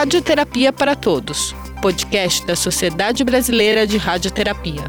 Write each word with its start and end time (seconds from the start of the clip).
Radioterapia 0.00 0.72
para 0.72 0.96
Todos, 0.96 1.54
podcast 1.82 2.46
da 2.46 2.56
Sociedade 2.56 3.22
Brasileira 3.22 3.86
de 3.86 3.98
Radioterapia. 3.98 4.82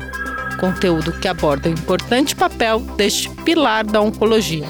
Conteúdo 0.57 1.11
que 1.19 1.27
aborda 1.27 1.67
o 1.67 1.71
importante 1.73 2.33
papel 2.33 2.79
deste 2.95 3.27
pilar 3.43 3.83
da 3.83 3.99
oncologia. 3.99 4.65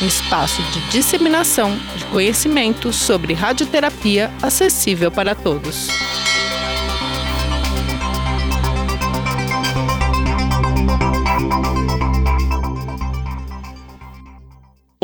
Um 0.00 0.06
espaço 0.06 0.62
de 0.62 0.80
disseminação 0.92 1.76
de 1.96 2.04
conhecimento 2.04 2.92
sobre 2.92 3.32
radioterapia 3.32 4.30
acessível 4.40 5.10
para 5.10 5.34
todos. 5.34 5.88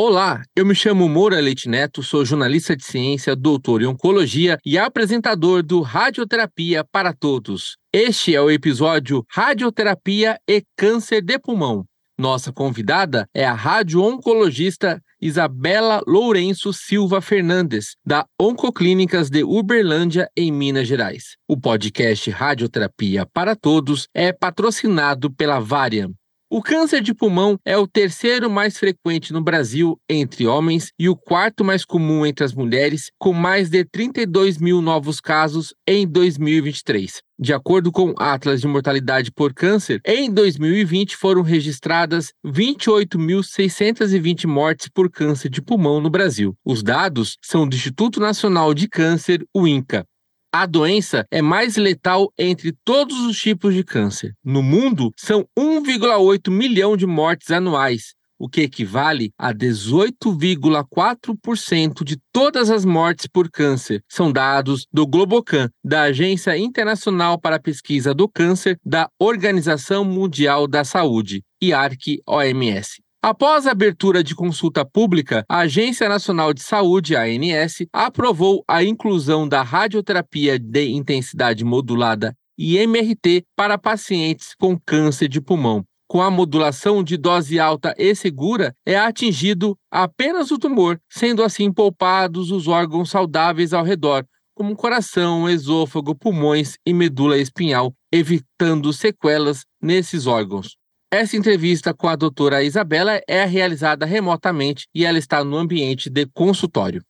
Olá, 0.03 0.41
eu 0.55 0.65
me 0.65 0.73
chamo 0.73 1.07
Moura 1.07 1.39
Leite 1.39 1.69
Neto, 1.69 2.01
sou 2.01 2.25
jornalista 2.25 2.75
de 2.75 2.83
ciência, 2.83 3.35
doutor 3.35 3.83
em 3.83 3.85
oncologia 3.85 4.57
e 4.65 4.75
apresentador 4.75 5.61
do 5.61 5.81
Radioterapia 5.81 6.83
para 6.83 7.13
Todos. 7.13 7.77
Este 7.93 8.35
é 8.35 8.41
o 8.41 8.49
episódio 8.49 9.23
Radioterapia 9.29 10.39
e 10.49 10.63
Câncer 10.75 11.21
de 11.21 11.37
Pulmão. 11.37 11.85
Nossa 12.17 12.51
convidada 12.51 13.27
é 13.31 13.45
a 13.45 13.53
radio-oncologista 13.53 14.99
Isabela 15.21 16.01
Lourenço 16.07 16.73
Silva 16.73 17.21
Fernandes, 17.21 17.95
da 18.03 18.25
Oncoclínicas 18.41 19.29
de 19.29 19.43
Uberlândia, 19.43 20.27
em 20.35 20.51
Minas 20.51 20.87
Gerais. 20.87 21.35
O 21.47 21.55
podcast 21.55 22.27
Radioterapia 22.31 23.23
para 23.31 23.55
Todos 23.55 24.07
é 24.15 24.33
patrocinado 24.33 25.31
pela 25.31 25.59
Varian. 25.59 26.09
O 26.53 26.61
câncer 26.61 26.99
de 26.99 27.13
pulmão 27.13 27.57
é 27.63 27.77
o 27.77 27.87
terceiro 27.87 28.49
mais 28.49 28.77
frequente 28.77 29.31
no 29.31 29.41
Brasil 29.41 29.97
entre 30.09 30.45
homens 30.45 30.91
e 30.99 31.07
o 31.07 31.15
quarto 31.15 31.63
mais 31.63 31.85
comum 31.85 32.25
entre 32.25 32.43
as 32.43 32.53
mulheres, 32.53 33.09
com 33.17 33.31
mais 33.31 33.69
de 33.69 33.85
32 33.85 34.57
mil 34.57 34.81
novos 34.81 35.21
casos 35.21 35.73
em 35.87 36.05
2023. 36.05 37.21
De 37.39 37.53
acordo 37.53 37.89
com 37.89 38.13
Atlas 38.19 38.59
de 38.59 38.67
Mortalidade 38.67 39.31
por 39.31 39.53
Câncer, 39.53 40.01
em 40.05 40.29
2020 40.29 41.15
foram 41.15 41.41
registradas 41.41 42.33
28.620 42.45 44.45
mortes 44.45 44.89
por 44.93 45.09
câncer 45.09 45.47
de 45.47 45.61
pulmão 45.61 46.01
no 46.01 46.09
Brasil. 46.09 46.53
Os 46.65 46.83
dados 46.83 47.37
são 47.41 47.65
do 47.65 47.77
Instituto 47.77 48.19
Nacional 48.19 48.73
de 48.73 48.89
Câncer, 48.89 49.41
o 49.55 49.65
INCA. 49.65 50.05
A 50.53 50.65
doença 50.65 51.25
é 51.31 51.41
mais 51.41 51.77
letal 51.77 52.29
entre 52.37 52.73
todos 52.83 53.17
os 53.21 53.39
tipos 53.39 53.73
de 53.73 53.85
câncer. 53.85 54.33
No 54.43 54.61
mundo, 54.61 55.13
são 55.15 55.47
1,8 55.57 56.51
milhão 56.51 56.97
de 56.97 57.05
mortes 57.05 57.51
anuais, 57.51 58.15
o 58.37 58.49
que 58.49 58.59
equivale 58.59 59.31
a 59.37 59.53
18,4% 59.53 62.03
de 62.03 62.17
todas 62.33 62.69
as 62.69 62.83
mortes 62.83 63.27
por 63.27 63.49
câncer. 63.49 64.03
São 64.09 64.29
dados 64.29 64.85
do 64.91 65.07
Globocan, 65.07 65.69
da 65.81 66.01
Agência 66.01 66.57
Internacional 66.57 67.39
para 67.39 67.55
a 67.55 67.61
Pesquisa 67.61 68.13
do 68.13 68.27
Câncer 68.27 68.77
da 68.85 69.07
Organização 69.17 70.03
Mundial 70.03 70.67
da 70.67 70.83
Saúde, 70.83 71.41
IARC-OMS. 71.63 73.01
Após 73.23 73.67
a 73.67 73.71
abertura 73.71 74.23
de 74.23 74.33
consulta 74.33 74.83
pública, 74.83 75.45
a 75.47 75.59
Agência 75.59 76.09
Nacional 76.09 76.55
de 76.55 76.63
Saúde, 76.63 77.15
ANS, 77.15 77.85
aprovou 77.93 78.63
a 78.67 78.83
inclusão 78.83 79.47
da 79.47 79.61
radioterapia 79.61 80.57
de 80.57 80.89
intensidade 80.89 81.63
modulada 81.63 82.35
IMRT 82.57 83.43
para 83.55 83.77
pacientes 83.77 84.55
com 84.59 84.75
câncer 84.75 85.27
de 85.27 85.39
pulmão. 85.39 85.83
Com 86.07 86.19
a 86.19 86.31
modulação 86.31 87.03
de 87.03 87.15
dose 87.15 87.59
alta 87.59 87.93
e 87.95 88.15
segura, 88.15 88.73
é 88.83 88.97
atingido 88.97 89.77
apenas 89.91 90.49
o 90.49 90.57
tumor, 90.57 90.99
sendo 91.07 91.43
assim 91.43 91.71
poupados 91.71 92.49
os 92.49 92.67
órgãos 92.67 93.11
saudáveis 93.11 93.71
ao 93.71 93.83
redor, 93.83 94.25
como 94.55 94.75
coração, 94.75 95.47
esôfago, 95.47 96.15
pulmões 96.15 96.75
e 96.83 96.91
medula 96.91 97.37
espinhal, 97.37 97.93
evitando 98.11 98.91
sequelas 98.91 99.63
nesses 99.79 100.25
órgãos. 100.25 100.80
Essa 101.13 101.35
entrevista 101.35 101.93
com 101.93 102.07
a 102.07 102.15
doutora 102.15 102.63
Isabela 102.63 103.21
é 103.27 103.43
realizada 103.43 104.05
remotamente 104.05 104.87
e 104.95 105.03
ela 105.03 105.17
está 105.17 105.43
no 105.43 105.57
ambiente 105.57 106.09
de 106.09 106.25
consultório. 106.27 107.03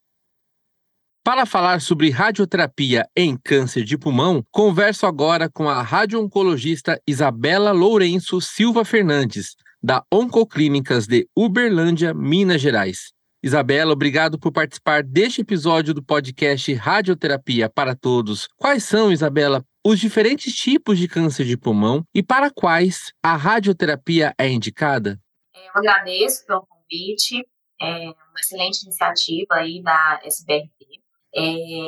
Para 1.24 1.46
falar 1.46 1.82
sobre 1.82 2.10
radioterapia 2.10 3.06
em 3.16 3.38
câncer 3.38 3.84
de 3.84 3.96
pulmão, 4.00 4.44
converso 4.50 5.06
agora 5.06 5.48
com 5.48 5.70
a 5.70 5.84
radio-oncologista 5.84 7.00
Isabela 7.08 7.72
Lourenço 7.72 8.42
Silva 8.42 8.84
Fernandes, 8.84 9.56
da 9.84 10.04
Oncoclínicas 10.12 11.06
de 11.06 11.28
Uberlândia, 11.38 12.12
Minas 12.12 12.60
Gerais. 12.60 13.12
Isabela, 13.44 13.94
obrigado 13.94 14.40
por 14.40 14.52
participar 14.52 15.04
deste 15.04 15.42
episódio 15.42 15.94
do 15.94 16.04
podcast 16.04 16.74
Radioterapia 16.74 17.70
para 17.70 17.96
Todos. 17.96 18.48
Quais 18.58 18.84
são, 18.84 19.12
Isabela, 19.12 19.64
os 19.86 20.00
diferentes 20.00 20.54
tipos 20.54 20.98
de 20.98 21.08
câncer 21.08 21.46
de 21.46 21.58
pulmão 21.58 22.04
e 22.14 22.22
para 22.22 22.52
quais 22.52 23.12
a 23.24 23.36
radioterapia 23.36 24.34
é 24.38 24.48
indicada? 24.48 25.20
É, 25.56 25.68
eu 25.68 25.72
agradeço 25.76 26.46
pelo 26.46 26.66
convite, 26.68 27.46
é 27.82 28.10
uma 28.10 28.40
excelente 28.40 28.84
iniciativa 28.84 29.56
aí 29.56 29.82
da 29.82 30.20
SBRT. 30.24 31.02
É, 31.34 31.42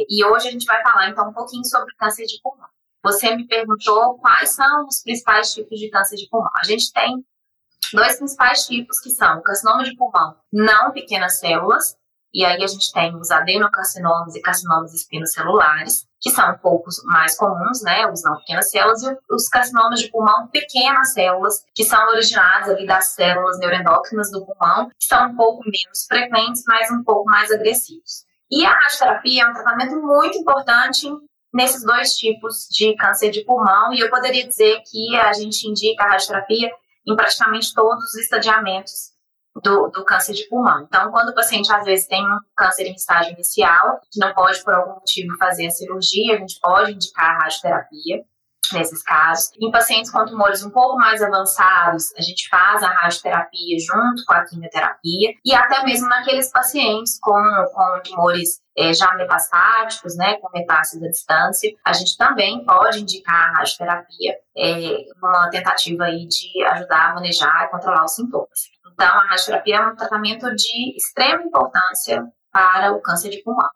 e 0.09 0.25
hoje 0.25 0.47
a 0.47 0.51
gente 0.51 0.65
vai 0.65 0.81
falar 0.81 1.09
então 1.09 1.29
um 1.29 1.33
pouquinho 1.33 1.65
sobre 1.65 1.93
câncer 1.95 2.25
de 2.25 2.39
pulmão. 2.41 2.67
Você 3.03 3.35
me 3.35 3.45
perguntou 3.45 4.17
quais 4.17 4.55
são 4.55 4.87
os 4.87 5.01
principais 5.03 5.53
tipos 5.53 5.77
de 5.77 5.89
câncer 5.89 6.15
de 6.15 6.27
pulmão. 6.29 6.49
A 6.61 6.65
gente 6.65 6.91
tem 6.91 7.23
dois 7.93 8.17
principais 8.17 8.65
tipos 8.65 8.99
que 8.99 9.09
são 9.09 9.39
o 9.39 9.43
carcinoma 9.43 9.83
de 9.83 9.95
pulmão 9.95 10.35
não 10.51 10.91
pequenas 10.91 11.39
células, 11.39 11.95
e 12.33 12.43
aí 12.43 12.63
a 12.63 12.67
gente 12.67 12.91
tem 12.91 13.15
os 13.15 13.29
adenocarcinomas 13.29 14.33
e 14.35 14.41
carcinomas 14.41 14.93
espinocelulares, 14.93 16.07
que 16.19 16.31
são 16.31 16.51
um 16.51 16.57
pouco 16.57 16.89
mais 17.05 17.35
comuns, 17.35 17.83
né, 17.83 18.07
os 18.07 18.23
não 18.23 18.37
pequenas 18.37 18.71
células, 18.71 19.03
e 19.03 19.17
os 19.29 19.47
carcinomas 19.49 19.99
de 19.99 20.09
pulmão 20.09 20.47
pequenas 20.47 21.13
células, 21.13 21.63
que 21.75 21.83
são 21.83 22.03
originados 22.09 22.69
ali 22.69 22.87
das 22.87 23.13
células 23.13 23.59
neuroendócrinas 23.59 24.31
do 24.31 24.43
pulmão, 24.43 24.89
que 24.99 25.05
são 25.05 25.29
um 25.29 25.35
pouco 25.35 25.63
menos 25.63 26.05
frequentes, 26.07 26.63
mas 26.67 26.89
um 26.89 27.03
pouco 27.03 27.25
mais 27.25 27.51
agressivos. 27.51 28.25
E 28.49 28.65
a 28.65 28.71
radioterapia 28.71 29.43
é 29.43 29.47
um 29.47 29.53
tratamento 29.53 29.95
muito 30.01 30.37
importante 30.37 31.07
nesses 31.53 31.83
dois 31.83 32.15
tipos 32.15 32.67
de 32.71 32.95
câncer 32.95 33.29
de 33.29 33.45
pulmão, 33.45 33.93
e 33.93 33.99
eu 33.99 34.09
poderia 34.09 34.47
dizer 34.47 34.81
que 34.89 35.15
a 35.17 35.33
gente 35.33 35.67
indica 35.67 36.03
a 36.03 36.09
radioterapia 36.09 36.71
em 37.05 37.15
praticamente 37.15 37.73
todos 37.75 38.03
os 38.05 38.15
estadiamentos 38.15 39.12
do, 39.61 39.87
do, 39.89 40.03
câncer 40.03 40.33
de 40.33 40.47
pulmão. 40.49 40.83
Então, 40.83 41.11
quando 41.11 41.29
o 41.29 41.35
paciente 41.35 41.71
às 41.71 41.85
vezes 41.85 42.07
tem 42.07 42.23
um 42.23 42.37
câncer 42.55 42.85
em 42.85 42.95
estágio 42.95 43.33
inicial, 43.33 43.99
que 44.11 44.19
não 44.19 44.33
pode 44.33 44.63
por 44.63 44.73
algum 44.73 44.93
motivo 44.93 45.37
fazer 45.37 45.67
a 45.67 45.71
cirurgia, 45.71 46.35
a 46.35 46.39
gente 46.39 46.59
pode 46.59 46.93
indicar 46.93 47.31
a 47.31 47.43
radioterapia 47.43 48.23
nesses 48.73 49.03
casos. 49.03 49.51
Em 49.59 49.71
pacientes 49.71 50.11
com 50.11 50.25
tumores 50.25 50.63
um 50.63 50.69
pouco 50.69 50.97
mais 50.97 51.21
avançados, 51.21 52.13
a 52.17 52.21
gente 52.21 52.47
faz 52.49 52.83
a 52.83 52.87
radioterapia 52.87 53.77
junto 53.79 54.25
com 54.25 54.33
a 54.33 54.43
quimioterapia 54.45 55.33
e 55.45 55.53
até 55.53 55.83
mesmo 55.83 56.07
naqueles 56.07 56.51
pacientes 56.51 57.19
com, 57.21 57.41
com 57.73 58.01
tumores 58.03 58.61
é, 58.77 58.93
já 58.93 59.13
metastáticos, 59.13 60.15
né, 60.17 60.35
com 60.35 60.49
metástase 60.51 61.05
à 61.05 61.09
distância, 61.09 61.71
a 61.85 61.93
gente 61.93 62.17
também 62.17 62.65
pode 62.65 63.01
indicar 63.01 63.49
a 63.49 63.59
radioterapia 63.59 64.35
é, 64.57 64.97
uma 65.17 65.49
tentativa 65.49 66.05
aí 66.05 66.27
de 66.27 66.63
ajudar 66.63 67.11
a 67.11 67.13
manejar 67.15 67.65
e 67.65 67.67
controlar 67.69 68.03
os 68.03 68.15
sintomas. 68.15 68.73
Então, 68.91 69.07
a 69.07 69.27
radioterapia 69.27 69.75
é 69.75 69.87
um 69.87 69.95
tratamento 69.95 70.53
de 70.55 70.95
extrema 70.95 71.43
importância 71.43 72.23
para 72.51 72.91
o 72.93 73.01
câncer 73.01 73.29
de 73.29 73.41
pulmão. 73.43 73.69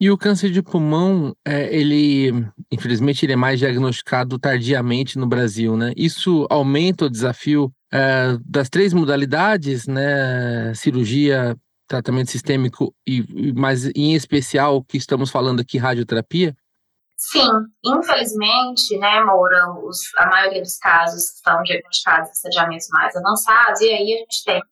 E 0.00 0.10
o 0.10 0.16
câncer 0.16 0.50
de 0.50 0.62
pulmão, 0.62 1.36
é, 1.44 1.74
ele, 1.74 2.30
infelizmente, 2.72 3.26
ele 3.26 3.34
é 3.34 3.36
mais 3.36 3.58
diagnosticado 3.58 4.38
tardiamente 4.38 5.18
no 5.18 5.26
Brasil, 5.26 5.76
né? 5.76 5.92
Isso 5.94 6.46
aumenta 6.48 7.04
o 7.04 7.10
desafio 7.10 7.70
é, 7.92 8.38
das 8.46 8.70
três 8.70 8.94
modalidades, 8.94 9.86
né? 9.86 10.72
Cirurgia, 10.74 11.54
tratamento 11.90 12.30
sistêmico 12.30 12.94
e, 13.06 13.52
mas 13.52 13.86
em 13.96 14.14
especial 14.14 14.76
o 14.76 14.84
que 14.84 14.96
estamos 14.96 15.28
falando 15.28 15.60
aqui, 15.60 15.76
radioterapia? 15.76 16.56
Sim, 17.16 17.50
infelizmente, 17.84 18.96
né, 18.96 19.22
Moura, 19.24 19.72
os, 19.84 19.98
a 20.16 20.26
maioria 20.26 20.62
dos 20.62 20.78
casos 20.78 21.34
estão 21.34 21.62
diagnosticados 21.64 22.30
em 22.30 22.32
estadiamentos 22.32 22.88
mais 22.90 23.14
avançados, 23.14 23.80
e 23.82 23.90
aí 23.90 24.14
a 24.14 24.18
gente 24.18 24.44
tem 24.46 24.62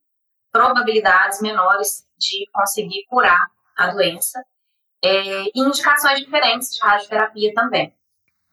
probabilidades 0.50 1.42
menores 1.42 2.06
de 2.16 2.48
conseguir 2.54 3.04
curar 3.10 3.48
a 3.76 3.90
doença, 3.90 4.42
é, 5.04 5.44
e 5.44 5.50
indicações 5.54 6.20
diferentes 6.20 6.70
de 6.70 6.80
radioterapia 6.80 7.52
também. 7.54 7.94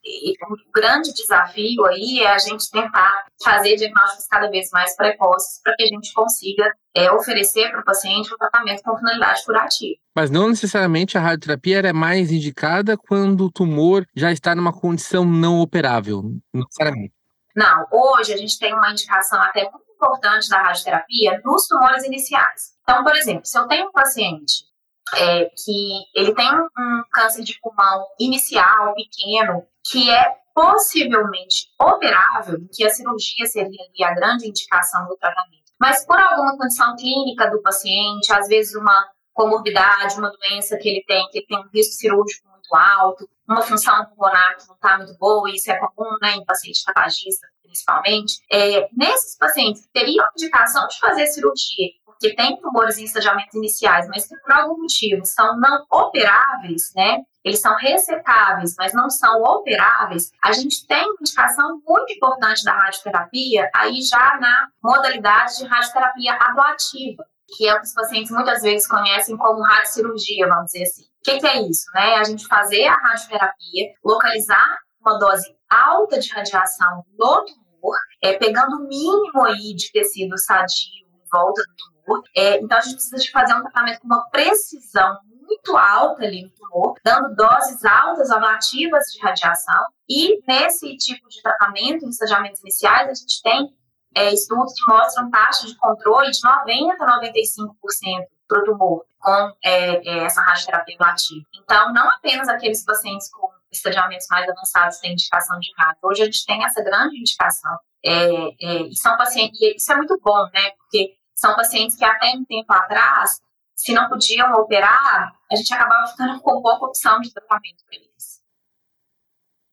E 0.07 0.33
o 0.33 0.71
grande 0.71 1.11
desafio 1.13 1.83
aí 1.87 2.19
é 2.19 2.27
a 2.27 2.37
gente 2.37 2.69
tentar 2.69 3.25
fazer 3.43 3.75
diagnósticos 3.75 4.27
cada 4.27 4.47
vez 4.51 4.69
mais 4.71 4.95
precoces 4.95 5.59
para 5.63 5.75
que 5.75 5.83
a 5.83 5.87
gente 5.87 6.13
consiga 6.13 6.71
é, 6.95 7.11
oferecer 7.11 7.71
para 7.71 7.79
o 7.79 7.83
paciente 7.83 8.31
um 8.31 8.37
tratamento 8.37 8.83
com 8.83 8.95
finalidade 8.97 9.43
curativa. 9.43 9.95
Mas 10.15 10.29
não 10.29 10.47
necessariamente 10.47 11.17
a 11.17 11.21
radioterapia 11.21 11.79
é 11.79 11.93
mais 11.93 12.31
indicada 12.31 12.95
quando 12.95 13.45
o 13.45 13.51
tumor 13.51 14.05
já 14.15 14.31
está 14.31 14.53
numa 14.53 14.71
condição 14.71 15.25
não 15.25 15.59
operável, 15.59 16.21
necessariamente. 16.53 17.13
Não, 17.55 17.87
hoje 17.91 18.31
a 18.31 18.37
gente 18.37 18.59
tem 18.59 18.73
uma 18.73 18.91
indicação 18.91 19.41
até 19.41 19.63
muito 19.63 19.91
importante 19.91 20.47
da 20.49 20.61
radioterapia 20.61 21.41
nos 21.43 21.65
tumores 21.67 22.03
iniciais. 22.03 22.75
Então, 22.83 23.03
por 23.03 23.15
exemplo, 23.15 23.45
se 23.45 23.57
eu 23.57 23.65
tenho 23.67 23.87
um 23.87 23.91
paciente 23.91 24.65
é, 25.13 25.45
que 25.45 26.03
ele 26.13 26.33
tem 26.33 26.51
um 26.53 27.03
câncer 27.11 27.43
de 27.43 27.59
pulmão 27.61 28.05
inicial, 28.19 28.93
pequeno, 28.95 29.63
que 29.83 30.09
é 30.09 30.35
possivelmente 30.53 31.67
operável, 31.79 32.59
que 32.73 32.85
a 32.85 32.89
cirurgia 32.89 33.45
seria 33.45 34.07
a 34.07 34.13
grande 34.13 34.47
indicação 34.47 35.05
do 35.07 35.17
tratamento. 35.17 35.65
Mas 35.79 36.05
por 36.05 36.17
alguma 36.17 36.57
condição 36.57 36.95
clínica 36.95 37.49
do 37.51 37.61
paciente, 37.61 38.31
às 38.31 38.47
vezes 38.47 38.73
uma 38.75 39.09
comorbidade, 39.33 40.17
uma 40.17 40.31
doença 40.31 40.77
que 40.77 40.87
ele 40.87 41.03
tem, 41.05 41.27
que 41.29 41.39
ele 41.39 41.45
tem 41.45 41.59
um 41.59 41.69
risco 41.73 41.93
cirúrgico 41.93 42.47
muito 42.47 42.73
alto, 42.73 43.29
uma 43.47 43.61
função 43.61 44.05
pulmonar 44.05 44.57
que 44.57 44.67
não 44.67 44.75
está 44.75 44.97
muito 44.97 45.15
boa, 45.17 45.51
isso 45.51 45.69
é 45.69 45.77
comum 45.77 46.15
né, 46.21 46.35
em 46.35 46.45
paciente 46.45 46.83
tabagista, 46.85 47.45
principalmente. 47.61 48.39
É, 48.49 48.87
nesses 48.95 49.37
pacientes 49.37 49.81
que 49.81 49.91
teriam 49.91 50.25
indicação 50.37 50.87
de 50.87 50.97
fazer 50.99 51.27
cirurgia, 51.27 51.89
porque 52.19 52.35
tem 52.35 52.59
tumores 52.59 52.97
em 52.97 53.03
estadiamentos 53.03 53.53
iniciais, 53.55 54.07
mas 54.07 54.27
que 54.27 54.35
por 54.37 54.51
algum 54.51 54.81
motivo 54.81 55.25
são 55.25 55.57
não 55.59 55.85
operáveis, 55.91 56.91
né? 56.95 57.19
Eles 57.43 57.61
são 57.61 57.75
resecáveis, 57.75 58.73
mas 58.77 58.93
não 58.93 59.09
são 59.09 59.41
operáveis. 59.43 60.31
A 60.43 60.51
gente 60.51 60.85
tem 60.87 61.03
uma 61.03 61.17
indicação 61.21 61.79
muito 61.85 62.13
importante 62.13 62.63
da 62.63 62.73
radioterapia 62.73 63.69
aí 63.75 64.01
já 64.01 64.39
na 64.39 64.67
modalidade 64.83 65.57
de 65.57 65.65
radioterapia 65.65 66.37
ablativa 66.39 67.23
que 67.47 67.67
é 67.67 67.73
o 67.73 67.79
que 67.79 67.85
os 67.85 67.93
pacientes 67.93 68.31
muitas 68.31 68.61
vezes 68.61 68.87
conhecem 68.87 69.37
como 69.37 69.61
radiocirurgia, 69.61 70.47
vamos 70.47 70.65
dizer 70.65 70.83
assim. 70.83 71.03
O 71.03 71.23
que, 71.23 71.39
que 71.39 71.47
é 71.47 71.61
isso? 71.61 71.85
Né? 71.93 72.15
A 72.15 72.23
gente 72.23 72.47
fazer 72.47 72.85
a 72.85 72.95
radioterapia, 72.95 73.93
localizar 74.03 74.77
uma 75.01 75.17
dose 75.19 75.55
alta 75.69 76.19
de 76.19 76.29
radiação 76.29 77.03
no 77.17 77.45
tumor, 77.45 77.97
é, 78.23 78.33
pegando 78.37 78.77
o 78.77 78.87
mínimo 78.87 79.43
aí 79.45 79.75
de 79.75 79.91
tecido 79.91 80.37
sadio 80.37 81.05
em 81.13 81.29
volta 81.31 81.61
do 81.61 81.75
tumor. 81.75 81.94
É, 82.35 82.59
então, 82.61 82.77
a 82.77 82.81
gente 82.81 82.95
precisa 82.95 83.17
de 83.17 83.31
fazer 83.31 83.53
um 83.53 83.61
tratamento 83.61 83.99
com 84.01 84.07
uma 84.07 84.29
precisão 84.29 85.17
muito 85.41 85.77
alta 85.77 86.23
ali 86.23 86.43
no 86.43 86.49
tumor, 86.49 86.95
dando 87.03 87.35
doses 87.35 87.83
altas 87.85 88.31
ablativas 88.31 89.03
de 89.13 89.21
radiação. 89.21 89.85
E 90.09 90.41
nesse 90.47 90.95
tipo 90.97 91.27
de 91.29 91.41
tratamento, 91.41 92.05
em 92.05 92.09
estadiamentos 92.09 92.61
iniciais, 92.61 93.09
a 93.09 93.13
gente 93.13 93.41
tem 93.41 93.75
é, 94.15 94.33
estudos 94.33 94.73
que 94.73 94.91
mostram 94.91 95.29
taxa 95.29 95.67
de 95.67 95.75
controle 95.75 96.31
de 96.31 96.39
90% 96.39 96.95
a 96.99 97.21
95% 97.21 98.25
para 98.47 98.61
o 98.61 98.63
tumor 98.63 99.05
com 99.19 99.51
é, 99.63 100.07
é, 100.07 100.23
essa 100.25 100.41
radioterapia 100.41 100.95
ablativa. 100.95 101.45
Então, 101.63 101.93
não 101.93 102.09
apenas 102.09 102.47
aqueles 102.47 102.83
pacientes 102.83 103.29
com 103.31 103.49
estadiamentos 103.71 104.27
mais 104.29 104.47
avançados 104.47 104.99
têm 104.99 105.13
indicação 105.13 105.59
de 105.59 105.71
rádio. 105.77 105.99
Hoje 106.03 106.21
a 106.21 106.25
gente 106.25 106.45
tem 106.45 106.63
essa 106.63 106.83
grande 106.83 107.19
indicação. 107.19 107.77
É, 108.05 108.11
é, 108.13 108.81
e 108.83 108.95
são 108.95 109.17
pacientes, 109.17 109.59
e 109.59 109.75
isso 109.75 109.91
é 109.91 109.95
muito 109.95 110.17
bom, 110.23 110.43
né? 110.53 110.71
Porque 110.77 111.15
são 111.35 111.55
pacientes 111.55 111.97
que 111.97 112.05
até 112.05 112.31
um 112.31 112.45
tempo 112.45 112.71
atrás, 112.71 113.41
se 113.75 113.93
não 113.93 114.07
podiam 114.07 114.53
operar, 114.53 115.33
a 115.51 115.55
gente 115.55 115.73
acabava 115.73 116.07
ficando 116.07 116.39
com 116.39 116.61
pouca 116.61 116.85
opção 116.85 117.19
de 117.19 117.31
tratamento 117.31 117.83
para 117.85 117.97
eles. 117.97 118.41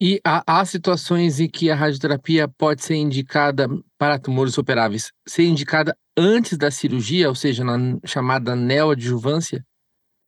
E 0.01 0.21
há, 0.27 0.43
há, 0.45 0.65
situações 0.65 1.39
em 1.39 1.49
que 1.49 1.71
a 1.71 1.77
radioterapia 1.77 2.49
pode 2.49 2.83
ser 2.83 2.97
indicada 2.97 3.69
para 3.97 4.19
tumores 4.19 4.59
operáveis, 4.59 5.13
ser 5.27 5.45
indicada 5.45 5.97
antes 6.17 6.59
da 6.59 6.73
cirurgia, 6.73 7.29
ou 7.29 7.37
seja, 7.37 7.63
na 7.63 7.79
chamada 8.05 8.57
neoadjuvância? 8.57 9.65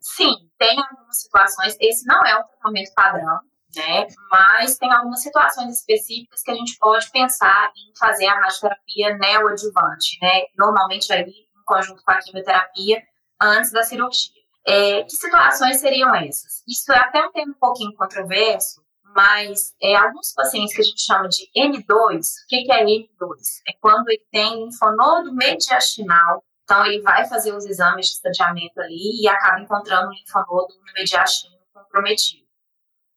Sim, 0.01 0.31
tem 0.59 0.79
algumas 0.79 1.21
situações. 1.21 1.77
Esse 1.81 2.07
não 2.07 2.25
é 2.25 2.39
o 2.39 2.45
tratamento 2.45 2.95
padrão, 2.95 3.41
né? 3.77 4.07
Mas 4.31 4.79
tem 4.79 4.93
algumas 4.93 5.23
situações 5.23 5.79
específicas 5.79 6.43
que 6.43 6.51
a 6.51 6.55
gente 6.55 6.77
pode 6.79 7.11
pensar 7.11 7.73
em 7.77 7.99
fazer 7.99 8.27
a 8.27 8.41
radioterapia 8.41 9.17
neoadjuvante, 9.19 10.19
né? 10.21 10.45
Normalmente 10.57 11.13
aí 11.13 11.23
em 11.23 11.65
conjunto 11.65 12.03
com 12.05 12.11
a 12.11 12.19
quimioterapia 12.19 13.03
antes 13.41 13.73
da 13.73 13.83
cirurgia. 13.83 14.33
É, 14.67 15.03
que 15.03 15.11
situações 15.11 15.79
seriam 15.79 16.15
essas? 16.15 16.63
Isso 16.67 16.91
é 16.93 16.99
até 16.99 17.27
um 17.27 17.33
tema 17.33 17.53
um 17.53 17.59
pouquinho 17.59 17.95
controverso, 17.95 18.83
mas 19.15 19.75
é, 19.81 19.95
alguns 19.95 20.33
pacientes 20.33 20.75
que 20.75 20.81
a 20.81 20.85
gente 20.85 21.05
chama 21.05 21.29
de 21.29 21.49
M2, 21.57 21.87
o 21.87 22.49
que, 22.49 22.63
que 22.65 22.73
é 22.73 22.85
M2? 22.85 23.37
É 23.69 23.73
quando 23.81 24.09
ele 24.09 24.25
tem 24.33 24.65
linfonodo 24.65 25.35
mediastinal, 25.35 26.43
então 26.65 26.85
ele 26.87 27.03
vai 27.03 27.27
fazer 27.27 27.55
os 27.55 27.67
exames 27.67 28.07
de 28.07 28.13
estadiamento 28.13 28.81
ali 28.81 29.23
e 29.23 29.29
acaba 29.29 29.61
encontrando 29.61 30.09
um 30.09 30.13
linfonodo 30.13 30.75
no 30.75 30.93
mediastino 30.95 31.55
comprometido. 31.73 32.44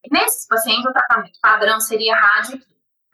E 0.04 0.14
nesses 0.14 0.48
pacientes, 0.48 0.86
o 0.86 0.94
tratamento 0.94 1.40
padrão 1.42 1.80
seria 1.80 2.16
rádio 2.16 2.60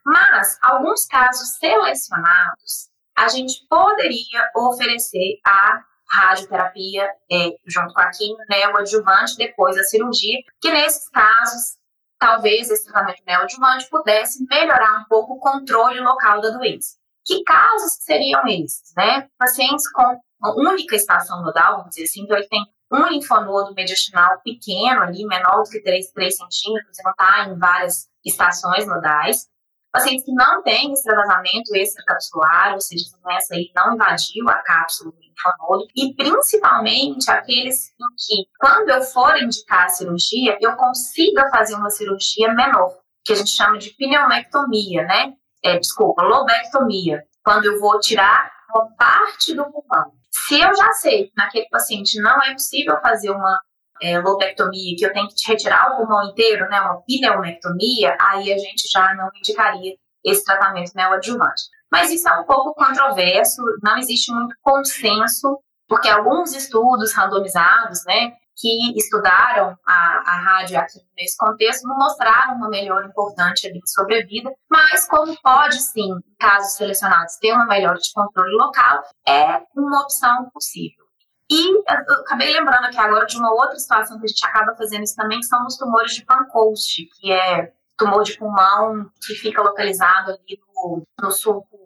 mas, 0.05 0.57
alguns 0.61 1.05
casos 1.05 1.55
selecionados, 1.57 2.89
a 3.17 3.29
gente 3.29 3.65
poderia 3.69 4.51
oferecer 4.55 5.39
a 5.45 5.81
radioterapia 6.11 7.09
é, 7.31 7.55
junto 7.65 7.93
com 7.93 8.01
a 8.01 8.09
quimio, 8.11 8.37
né, 8.49 8.67
o 8.67 8.77
adjuvante 8.77 9.37
depois 9.37 9.75
da 9.75 9.83
cirurgia, 9.83 10.39
que 10.61 10.71
nesses 10.71 11.09
casos 11.09 11.77
talvez 12.19 12.69
esse 12.69 12.85
tratamento 12.85 13.23
neoadjuvante 13.25 13.89
pudesse 13.89 14.45
melhorar 14.49 15.01
um 15.01 15.05
pouco 15.09 15.33
o 15.33 15.39
controle 15.39 15.99
local 15.99 16.41
da 16.41 16.51
doença. 16.51 16.97
Que 17.25 17.43
casos 17.43 17.93
seriam 18.01 18.45
esses, 18.47 18.93
né? 18.95 19.27
Pacientes 19.37 19.89
com 19.91 20.19
única 20.57 20.95
estação 20.95 21.41
nodal, 21.41 21.77
vamos 21.77 21.89
dizer 21.89 22.03
assim, 22.03 22.23
então 22.23 22.37
ele 22.37 22.47
tem 22.47 22.65
um 22.93 23.07
linfonodo 23.07 23.73
mediastinal 23.73 24.39
pequeno 24.43 25.01
ali, 25.01 25.25
menor 25.25 25.63
do 25.63 25.69
que 25.69 25.81
3, 25.81 26.11
3 26.11 26.35
centímetros, 26.35 26.99
e 26.99 27.03
não 27.03 27.11
está 27.11 27.45
em 27.47 27.57
várias 27.57 28.07
estações 28.23 28.85
nodais, 28.85 29.47
Pacientes 29.93 30.25
que 30.25 30.33
não 30.33 30.63
têm 30.63 30.91
extravasamento 30.91 31.75
extracapsular, 31.75 32.73
ou 32.73 32.81
seja, 32.81 33.05
essa 33.05 33.19
doença 33.21 33.53
aí 33.53 33.71
não 33.75 33.93
invadiu 33.93 34.49
a 34.49 34.55
cápsula 34.55 35.11
do 35.11 35.19
linfonodo, 35.19 35.87
e 35.95 36.15
principalmente 36.15 37.29
aqueles 37.29 37.89
em 37.89 38.15
que, 38.17 38.49
quando 38.59 38.89
eu 38.89 39.03
for 39.03 39.37
indicar 39.37 39.85
a 39.85 39.89
cirurgia, 39.89 40.57
eu 40.59 40.75
consiga 40.75 41.47
fazer 41.51 41.75
uma 41.75 41.91
cirurgia 41.91 42.51
menor, 42.55 42.97
que 43.23 43.33
a 43.33 43.35
gente 43.35 43.51
chama 43.51 43.77
de 43.77 43.91
pneumectomia, 43.91 45.03
né? 45.03 45.33
É, 45.63 45.77
desculpa, 45.77 46.23
lobectomia, 46.23 47.23
quando 47.43 47.65
eu 47.65 47.79
vou 47.79 47.99
tirar 47.99 48.51
uma 48.73 48.87
parte 48.95 49.53
do 49.53 49.63
pulmão. 49.65 50.11
Se 50.33 50.59
eu 50.59 50.75
já 50.75 50.91
sei 50.93 51.25
que 51.27 51.33
naquele 51.37 51.67
paciente 51.69 52.19
não 52.19 52.41
é 52.41 52.53
possível 52.53 52.99
fazer 53.01 53.29
uma 53.29 53.57
é, 54.01 54.19
lobectomia, 54.19 54.95
que 54.97 55.05
eu 55.05 55.13
tenho 55.13 55.27
que 55.27 55.47
retirar 55.47 55.91
o 55.91 55.97
pulmão 55.97 56.29
inteiro, 56.29 56.67
né, 56.69 56.81
uma 56.81 57.01
pneumectomia, 57.01 58.17
aí 58.19 58.51
a 58.51 58.57
gente 58.57 58.89
já 58.91 59.13
não 59.13 59.29
indicaria 59.35 59.93
esse 60.25 60.43
tratamento 60.43 60.91
neoadjuvante. 60.95 61.63
Mas 61.91 62.11
isso 62.11 62.27
é 62.27 62.39
um 62.39 62.45
pouco 62.45 62.73
controverso, 62.73 63.61
não 63.83 63.97
existe 63.97 64.33
muito 64.33 64.55
consenso, 64.61 65.59
porque 65.87 66.09
alguns 66.09 66.53
estudos 66.55 67.13
randomizados, 67.13 68.03
né, 68.05 68.33
que 68.55 68.97
estudaram 68.97 69.77
a, 69.85 70.23
a 70.25 70.37
rádio 70.37 70.79
aqui 70.79 70.99
nesse 71.17 71.37
contexto 71.37 71.87
não 71.87 71.97
mostraram 71.97 72.55
uma 72.55 72.69
melhora 72.69 73.07
importante 73.07 73.67
ali 73.67 73.79
de 73.79 73.91
sobrevida, 73.91 74.51
mas 74.69 75.07
como 75.07 75.35
pode 75.41 75.81
sim, 75.81 76.11
em 76.11 76.35
casos 76.39 76.73
selecionados, 76.73 77.35
ter 77.37 77.53
uma 77.53 77.65
melhora 77.65 77.97
de 77.97 78.11
controle 78.13 78.53
local, 78.55 79.03
é 79.27 79.61
uma 79.75 80.01
opção 80.01 80.49
possível. 80.53 81.03
E 81.49 81.77
eu 81.77 82.21
acabei 82.21 82.53
lembrando 82.53 82.85
aqui 82.85 82.97
agora 82.97 83.25
de 83.25 83.37
uma 83.37 83.51
outra 83.51 83.77
situação 83.77 84.17
que 84.17 84.25
a 84.25 84.27
gente 84.27 84.45
acaba 84.45 84.75
fazendo 84.75 85.03
isso 85.03 85.15
também, 85.15 85.39
que 85.39 85.45
são 85.45 85.65
os 85.65 85.77
tumores 85.77 86.13
de 86.13 86.25
Pancoast, 86.25 87.05
que 87.19 87.31
é 87.31 87.71
tumor 87.97 88.23
de 88.23 88.37
pulmão 88.37 89.09
que 89.25 89.35
fica 89.35 89.61
localizado 89.61 90.31
ali 90.31 90.59
no, 90.75 91.03
no 91.21 91.31
sulco 91.31 91.77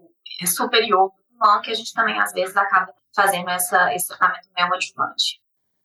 superior 0.45 1.09
do 1.09 1.37
pulmão, 1.37 1.61
que 1.61 1.71
a 1.71 1.73
gente 1.73 1.93
também 1.93 2.19
às 2.19 2.31
vezes 2.31 2.55
acaba 2.55 2.93
fazendo 3.15 3.49
essa, 3.49 3.93
esse 3.93 4.07
tratamento 4.07 4.47
neoadjuvante. 4.55 5.41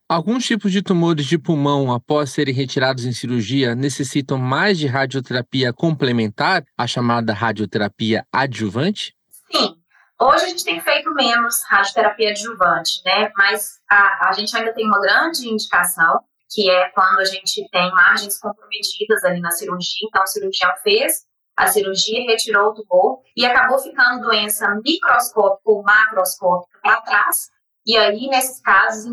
Alguns 0.08 0.44
tipos 0.44 0.70
de 0.70 0.82
tumores 0.82 1.26
de 1.26 1.38
pulmão, 1.38 1.92
após 1.92 2.30
serem 2.30 2.54
retirados 2.54 3.04
em 3.04 3.12
cirurgia, 3.12 3.74
necessitam 3.74 4.36
mais 4.36 4.78
de 4.78 4.86
radioterapia 4.86 5.72
complementar, 5.72 6.64
a 6.76 6.86
chamada 6.86 7.32
radioterapia 7.32 8.26
adjuvante? 8.30 9.14
Sim, 9.50 9.82
Hoje 10.22 10.44
a 10.44 10.48
gente 10.50 10.64
tem 10.64 10.80
feito 10.80 11.12
menos 11.14 11.64
radioterapia 11.64 12.30
adjuvante, 12.30 13.02
né? 13.04 13.32
Mas 13.36 13.80
a, 13.90 14.28
a 14.28 14.32
gente 14.32 14.56
ainda 14.56 14.72
tem 14.72 14.86
uma 14.86 15.00
grande 15.00 15.48
indicação, 15.48 16.20
que 16.48 16.70
é 16.70 16.90
quando 16.90 17.18
a 17.18 17.24
gente 17.24 17.68
tem 17.70 17.90
margens 17.90 18.38
comprometidas 18.38 19.24
ali 19.24 19.40
na 19.40 19.50
cirurgia. 19.50 20.06
Então, 20.06 20.22
o 20.22 20.26
cirurgião 20.28 20.70
fez 20.80 21.24
a 21.56 21.66
cirurgia, 21.66 22.24
retirou 22.30 22.70
o 22.70 22.74
tumor 22.74 23.18
e 23.36 23.44
acabou 23.44 23.80
ficando 23.80 24.22
doença 24.22 24.72
microscópica 24.84 25.62
ou 25.64 25.82
macroscópica 25.82 26.78
para 26.80 27.00
trás. 27.00 27.50
E 27.86 27.96
aí, 27.96 28.28
nesses 28.28 28.60
casos, 28.60 29.12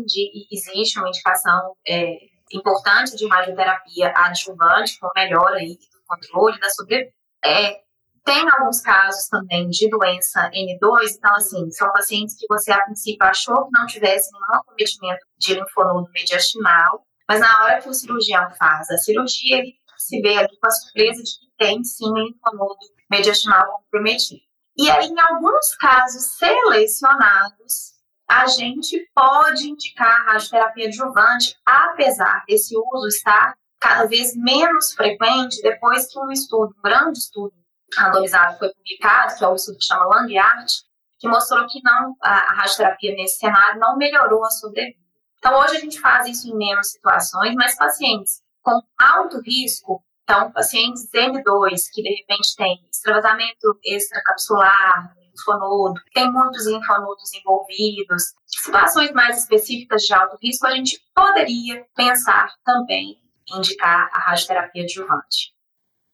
existe 0.50 0.98
uma 0.98 1.08
indicação 1.08 1.74
é, 1.86 2.18
importante 2.52 3.16
de 3.16 3.26
radioterapia 3.26 4.12
adjuvante, 4.14 4.98
com 4.98 5.10
melhora 5.14 5.56
aí 5.56 5.76
do 5.76 6.00
controle 6.06 6.58
da 6.60 6.70
sobrevida. 6.70 7.10
É, 7.44 7.80
tem 8.24 8.46
alguns 8.48 8.80
casos 8.80 9.26
também 9.28 9.68
de 9.68 9.88
doença 9.88 10.50
N2, 10.50 11.16
então, 11.16 11.34
assim, 11.34 11.70
são 11.70 11.90
pacientes 11.90 12.36
que 12.36 12.46
você, 12.48 12.70
a 12.70 12.82
princípio, 12.84 13.26
achou 13.26 13.64
que 13.64 13.70
não 13.72 13.86
tivesse 13.86 14.30
nenhum 14.32 14.60
acometimento 14.60 15.26
de 15.38 15.54
linfonodo 15.54 16.08
mediastinal, 16.12 17.04
mas 17.28 17.40
na 17.40 17.64
hora 17.64 17.80
que 17.80 17.88
o 17.88 17.94
cirurgião 17.94 18.50
faz 18.58 18.90
a 18.90 18.98
cirurgia, 18.98 19.58
ele 19.58 19.74
se 19.96 20.20
vê 20.20 20.36
ali 20.36 20.48
com 20.60 20.66
a 20.66 20.70
surpresa 20.70 21.22
de 21.22 21.30
que 21.30 21.46
tem, 21.58 21.82
sim, 21.82 22.12
linfonodo 22.14 22.78
mediastinal 23.10 23.66
comprometido. 23.72 24.40
E 24.76 24.90
aí, 24.90 25.06
em 25.06 25.20
alguns 25.20 25.74
casos 25.76 26.38
selecionados, 26.38 27.99
a 28.30 28.46
gente 28.46 29.10
pode 29.12 29.68
indicar 29.68 30.20
a 30.20 30.32
radioterapia 30.32 30.86
adjuvante, 30.86 31.56
apesar 31.66 32.44
desse 32.46 32.76
uso 32.76 33.08
estar 33.08 33.56
cada 33.80 34.06
vez 34.06 34.36
menos 34.36 34.92
frequente 34.92 35.60
depois 35.62 36.06
que 36.06 36.16
um 36.20 36.30
estudo, 36.30 36.72
um 36.78 36.82
grande 36.82 37.18
estudo 37.18 37.52
randomizado 37.98 38.56
foi 38.56 38.72
publicado, 38.72 39.36
que 39.36 39.44
é 39.44 39.48
o 39.48 39.56
estudo 39.56 39.78
que 39.78 39.84
chama 39.84 40.04
Langart, 40.04 40.70
que 41.18 41.26
mostrou 41.26 41.66
que 41.66 41.82
não 41.82 42.14
a, 42.22 42.54
radioterapia 42.54 43.16
nesse 43.16 43.38
cenário 43.38 43.80
não 43.80 43.96
melhorou 43.96 44.44
a 44.44 44.50
sobrevida. 44.50 44.96
Então 45.38 45.58
hoje 45.58 45.78
a 45.78 45.80
gente 45.80 45.98
faz 45.98 46.28
isso 46.28 46.46
em 46.46 46.56
menos 46.56 46.92
situações, 46.92 47.52
mas 47.56 47.76
pacientes 47.76 48.42
com 48.62 48.80
alto 48.96 49.40
risco, 49.40 50.04
então 50.22 50.52
pacientes 50.52 51.08
M2 51.12 51.80
que 51.92 52.02
de 52.02 52.10
repente 52.10 52.54
têm 52.54 52.78
extravasamento 52.92 53.76
extracapsular, 53.84 55.16
linfonodo, 55.40 56.00
tem 56.12 56.30
muitos 56.30 56.66
linfonodos 56.66 57.32
envolvidos, 57.34 58.22
situações 58.46 59.12
mais 59.12 59.38
específicas 59.38 60.02
de 60.02 60.14
alto 60.14 60.36
risco, 60.42 60.66
a 60.66 60.72
gente 60.72 61.00
poderia 61.14 61.84
pensar 61.96 62.52
também 62.64 63.18
em 63.48 63.58
indicar 63.58 64.08
a 64.12 64.18
radioterapia 64.30 64.82
adjuvante. 64.82 65.52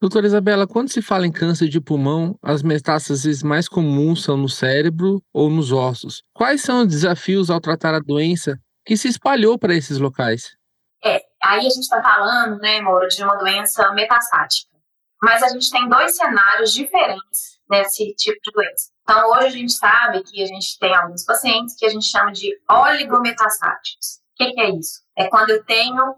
Doutora 0.01 0.27
Isabela, 0.27 0.67
quando 0.67 0.91
se 0.91 1.01
fala 1.01 1.27
em 1.27 1.33
câncer 1.33 1.69
de 1.69 1.81
pulmão, 1.81 2.39
as 2.43 2.63
metástases 2.63 3.43
mais 3.43 3.67
comuns 3.67 4.23
são 4.23 4.37
no 4.37 4.49
cérebro 4.49 5.23
ou 5.33 5.49
nos 5.49 5.73
ossos. 5.73 6.23
Quais 6.35 6.61
são 6.61 6.83
os 6.83 6.89
desafios 6.89 7.51
ao 7.51 7.61
tratar 7.61 7.95
a 7.95 8.01
doença 8.01 8.59
que 8.85 8.97
se 8.97 9.09
espalhou 9.09 9.59
para 9.59 9.75
esses 9.75 9.99
locais? 9.99 10.55
É, 11.03 11.23
aí 11.43 11.61
a 11.61 11.71
gente 11.71 11.81
está 11.81 12.03
falando, 12.03 12.59
né, 12.61 12.81
Mauro, 12.83 13.09
de 13.09 13.23
uma 13.23 13.37
doença 13.37 13.91
metastática. 13.93 14.77
Mas 15.23 15.43
a 15.43 15.49
gente 15.49 15.71
tem 15.71 15.89
dois 15.89 16.15
cenários 16.15 16.73
diferentes 16.75 17.56
nesse 17.71 18.15
tipo 18.15 18.39
de 18.43 18.53
doença. 18.53 18.91
Então, 19.03 19.31
hoje 19.31 19.47
a 19.47 19.51
gente 19.51 19.73
sabe 19.73 20.23
que 20.23 20.43
a 20.43 20.47
gente 20.47 20.79
tem 20.79 20.95
alguns 20.95 21.25
pacientes 21.25 21.77
que 21.77 21.87
a 21.87 21.89
gente 21.89 22.07
chama 22.07 22.33
de 22.33 22.51
oligometastáticos. 22.69 24.21
O 24.33 24.37
que, 24.37 24.53
que 24.53 24.61
é 24.61 24.71
isso? 24.71 25.01
É 25.17 25.29
quando 25.29 25.51
eu 25.51 25.65
tenho 25.65 26.17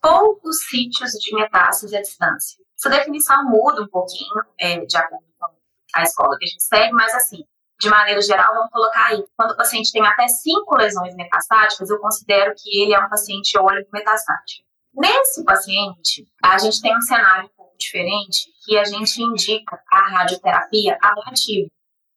poucos 0.00 0.58
sítios 0.68 1.12
de 1.12 1.34
metástase 1.34 1.96
à 1.96 2.00
distância. 2.00 2.58
Essa 2.78 2.90
definição 2.90 3.44
muda 3.44 3.82
um 3.82 3.88
pouquinho 3.88 4.42
é, 4.58 4.84
de 4.86 4.96
acordo 4.96 5.26
com 5.38 5.46
a 5.94 6.02
escola 6.02 6.36
que 6.38 6.44
a 6.44 6.48
gente 6.48 6.62
segue, 6.62 6.92
mas 6.92 7.12
assim, 7.14 7.44
de 7.80 7.88
maneira 7.88 8.20
geral, 8.20 8.54
vamos 8.54 8.70
colocar 8.70 9.06
aí, 9.06 9.24
quando 9.36 9.52
o 9.52 9.56
paciente 9.56 9.92
tem 9.92 10.04
até 10.04 10.26
cinco 10.28 10.76
lesões 10.76 11.14
metastáticas, 11.14 11.90
eu 11.90 11.98
considero 11.98 12.54
que 12.56 12.82
ele 12.82 12.94
é 12.94 12.98
um 12.98 13.08
paciente 13.08 13.58
óleo 13.58 13.86
metastático. 13.92 14.66
Nesse 14.94 15.44
paciente, 15.44 16.26
a 16.42 16.58
gente 16.58 16.80
tem 16.80 16.96
um 16.96 17.00
cenário 17.00 17.48
diferente, 17.78 18.50
que 18.64 18.76
a 18.76 18.84
gente 18.84 19.22
indica 19.22 19.80
a 19.90 20.08
radioterapia 20.10 20.98
ablativa, 21.00 21.68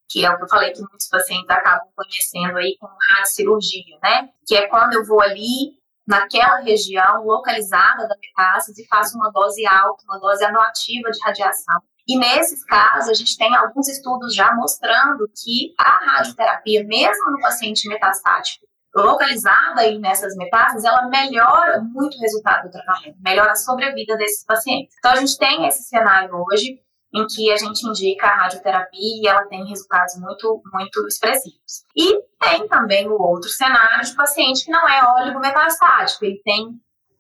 que 0.10 0.26
é 0.26 0.30
o 0.30 0.38
que 0.38 0.44
eu 0.44 0.50
falei 0.50 0.72
que 0.72 0.82
muitos 0.82 1.08
pacientes 1.08 1.50
acabam 1.50 1.88
conhecendo 1.96 2.58
aí 2.58 2.76
como 2.80 2.94
radiocirurgia, 3.12 3.98
né? 4.04 4.30
Que 4.46 4.56
é 4.56 4.68
quando 4.68 4.94
eu 4.94 5.06
vou 5.06 5.22
ali 5.22 5.80
naquela 6.08 6.58
região 6.60 7.24
localizada 7.24 8.08
da 8.08 8.16
metástase 8.18 8.82
e 8.82 8.88
faço 8.88 9.16
uma 9.18 9.32
dose 9.32 9.66
alta, 9.66 10.04
uma 10.06 10.20
dose 10.20 10.44
anuativa 10.44 11.10
de 11.12 11.20
radiação. 11.22 11.82
E 12.08 12.18
nesses 12.18 12.66
casos, 12.66 13.10
a 13.10 13.14
gente 13.14 13.38
tem 13.38 13.56
alguns 13.56 13.88
estudos 13.88 14.36
já 14.36 14.54
mostrando 14.54 15.30
que 15.42 15.74
a 15.78 16.18
radioterapia, 16.18 16.84
mesmo 16.84 17.32
no 17.32 17.40
paciente 17.40 17.88
metastático, 17.88 18.66
localizada 18.96 19.82
aí 19.82 19.98
nessas 20.00 20.36
metástases, 20.36 20.86
ela 20.86 21.08
melhora 21.08 21.82
muito 21.82 22.18
o 22.18 22.22
resultado 22.22 22.66
do 22.66 22.72
tratamento, 22.72 23.18
melhora 23.22 23.52
a 23.52 23.56
sobrevida 23.56 24.18
desses 24.18 24.46
pacientes. 24.46 24.96
Então, 25.00 25.12
a 25.12 25.16
gente 25.16 25.38
tem 25.38 25.66
esse 25.68 25.84
cenário 25.84 26.32
hoje 26.36 26.80
em 27.14 27.28
que 27.28 27.52
a 27.52 27.58
gente 27.58 27.86
indica 27.86 28.28
a 28.28 28.36
radioterapia 28.36 29.22
e 29.22 29.28
ela 29.28 29.46
tem 29.46 29.68
resultados 29.68 30.16
muito, 30.18 30.62
muito 30.72 31.08
expressivos. 31.08 31.84
E 31.96 32.22
tem 32.40 32.68
também 32.68 33.08
o 33.08 33.22
outro 33.22 33.50
cenário 33.50 34.06
de 34.06 34.16
paciente 34.16 34.66
que 34.66 34.72
não 34.72 34.88
é 34.88 35.22
oligometastático, 35.22 36.24
ele 36.24 36.42
tem 36.44 36.70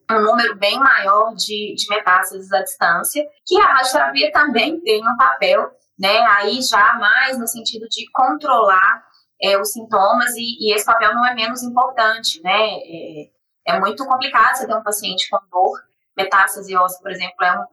um 0.09 0.21
número 0.21 0.57
bem 0.57 0.79
maior 0.79 1.33
de, 1.35 1.73
de 1.75 1.87
metástases 1.89 2.51
à 2.51 2.61
distância, 2.61 3.25
que 3.45 3.59
a 3.59 3.65
radioterapia 3.65 4.31
também 4.31 4.79
tem 4.81 5.01
um 5.01 5.17
papel, 5.17 5.69
né, 5.99 6.19
aí 6.21 6.61
já 6.61 6.93
mais 6.95 7.37
no 7.37 7.47
sentido 7.47 7.87
de 7.89 8.09
controlar 8.11 9.10
é, 9.41 9.59
os 9.59 9.71
sintomas 9.71 10.35
e, 10.35 10.57
e, 10.59 10.73
esse 10.73 10.85
papel 10.85 11.13
não 11.15 11.25
é 11.25 11.33
menos 11.33 11.63
importante, 11.63 12.41
né, 12.43 12.51
é, 12.53 13.29
é 13.67 13.79
muito 13.79 14.05
complicado 14.05 14.55
você 14.55 14.67
ter 14.67 14.75
um 14.75 14.83
paciente 14.83 15.29
com 15.29 15.39
dor, 15.49 15.79
metástase 16.15 16.75
óssea, 16.75 16.99
por 17.01 17.11
exemplo, 17.11 17.43
é 17.43 17.59
um, 17.59 17.65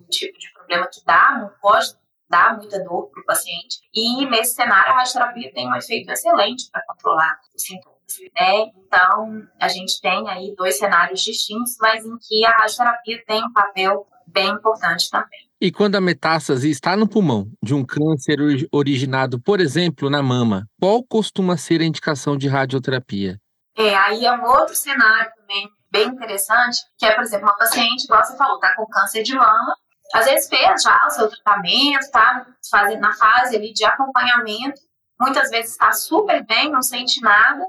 um 0.00 0.06
tipo 0.08 0.38
de 0.38 0.52
problema 0.52 0.88
que 0.92 1.04
dá, 1.04 1.50
pode 1.60 1.94
dar 2.28 2.56
muita 2.56 2.82
dor 2.82 3.08
para 3.10 3.22
o 3.22 3.24
paciente. 3.24 3.80
E 3.94 4.26
nesse 4.26 4.54
cenário, 4.54 4.92
a 4.92 4.96
radioterapia 4.96 5.52
tem 5.52 5.68
um 5.68 5.76
efeito 5.76 6.10
excelente 6.10 6.68
para 6.70 6.84
controlar 6.86 7.38
os 7.54 7.62
sintomas. 7.62 7.96
Né? 8.34 8.72
Então, 8.76 9.48
a 9.60 9.68
gente 9.68 10.00
tem 10.00 10.28
aí 10.28 10.54
dois 10.56 10.78
cenários 10.78 11.22
distintos, 11.22 11.76
mas 11.80 12.04
em 12.04 12.16
que 12.18 12.44
a 12.44 12.50
radioterapia 12.50 13.24
tem 13.26 13.44
um 13.44 13.52
papel 13.52 14.06
bem 14.26 14.48
importante 14.48 15.10
também. 15.10 15.45
E 15.58 15.72
quando 15.72 15.96
a 15.96 16.00
metástase 16.02 16.68
está 16.68 16.94
no 16.94 17.08
pulmão 17.08 17.50
de 17.62 17.74
um 17.74 17.82
câncer 17.82 18.36
originado, 18.70 19.40
por 19.40 19.58
exemplo, 19.58 20.10
na 20.10 20.22
mama, 20.22 20.66
qual 20.78 21.02
costuma 21.02 21.56
ser 21.56 21.80
a 21.80 21.84
indicação 21.84 22.36
de 22.36 22.46
radioterapia? 22.46 23.40
É, 23.74 23.94
aí 23.94 24.26
é 24.26 24.32
um 24.32 24.44
outro 24.44 24.74
cenário 24.74 25.30
também 25.34 25.70
bem 25.90 26.08
interessante, 26.08 26.80
que 26.98 27.06
é, 27.06 27.14
por 27.14 27.22
exemplo, 27.22 27.46
uma 27.46 27.56
paciente, 27.56 28.04
igual 28.04 28.22
você 28.22 28.36
falou, 28.36 28.56
está 28.56 28.74
com 28.76 28.86
câncer 28.86 29.22
de 29.22 29.34
mama, 29.34 29.74
às 30.14 30.26
vezes 30.26 30.46
fez 30.46 30.82
já 30.82 31.06
o 31.06 31.10
seu 31.10 31.28
tratamento, 31.28 32.10
tá 32.10 32.46
fazendo 32.70 33.00
na 33.00 33.14
fase 33.14 33.56
ali 33.56 33.72
de 33.72 33.84
acompanhamento, 33.86 34.78
muitas 35.18 35.48
vezes 35.48 35.72
está 35.72 35.90
super 35.92 36.44
bem, 36.44 36.70
não 36.70 36.82
sente 36.82 37.18
nada 37.22 37.64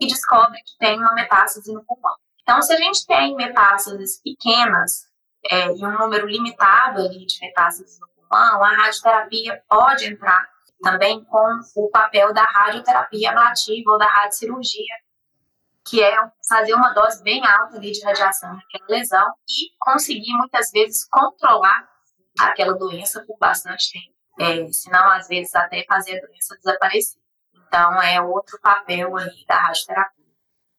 e 0.00 0.06
descobre 0.06 0.58
que 0.62 0.78
tem 0.78 0.98
uma 0.98 1.12
metástase 1.12 1.72
no 1.74 1.84
pulmão. 1.84 2.16
Então, 2.40 2.62
se 2.62 2.72
a 2.72 2.76
gente 2.76 3.06
tem 3.06 3.34
metástases 3.36 4.18
pequenas 4.22 5.07
é, 5.50 5.66
e 5.68 5.84
um 5.84 5.98
número 5.98 6.26
limitado 6.26 7.00
ali 7.00 7.26
de 7.26 7.38
metástases 7.40 7.98
no 8.00 8.08
pulmão, 8.08 8.62
a 8.62 8.76
radioterapia 8.76 9.62
pode 9.68 10.06
entrar 10.06 10.48
também 10.80 11.24
com 11.24 11.60
o 11.76 11.90
papel 11.90 12.32
da 12.32 12.42
radioterapia 12.42 13.30
ablativa 13.30 13.90
ou 13.90 13.98
da 13.98 14.06
radiocirurgia, 14.06 14.94
que 15.84 16.02
é 16.02 16.16
fazer 16.48 16.74
uma 16.74 16.92
dose 16.92 17.22
bem 17.22 17.44
alta 17.46 17.76
ali 17.76 17.90
de 17.90 18.04
radiação 18.04 18.54
naquela 18.54 18.86
lesão 18.88 19.32
e 19.48 19.72
conseguir 19.78 20.32
muitas 20.34 20.70
vezes 20.70 21.08
controlar 21.08 21.88
aquela 22.38 22.74
doença 22.74 23.24
por 23.26 23.36
bastante 23.38 23.92
tempo. 23.92 24.18
É, 24.40 24.70
senão, 24.70 25.10
às 25.10 25.26
vezes, 25.26 25.52
até 25.54 25.84
fazer 25.84 26.18
a 26.18 26.26
doença 26.26 26.56
desaparecer. 26.56 27.20
Então, 27.66 28.00
é 28.00 28.20
outro 28.20 28.58
papel 28.60 29.16
aí 29.16 29.44
da 29.46 29.56
radioterapia. 29.56 30.17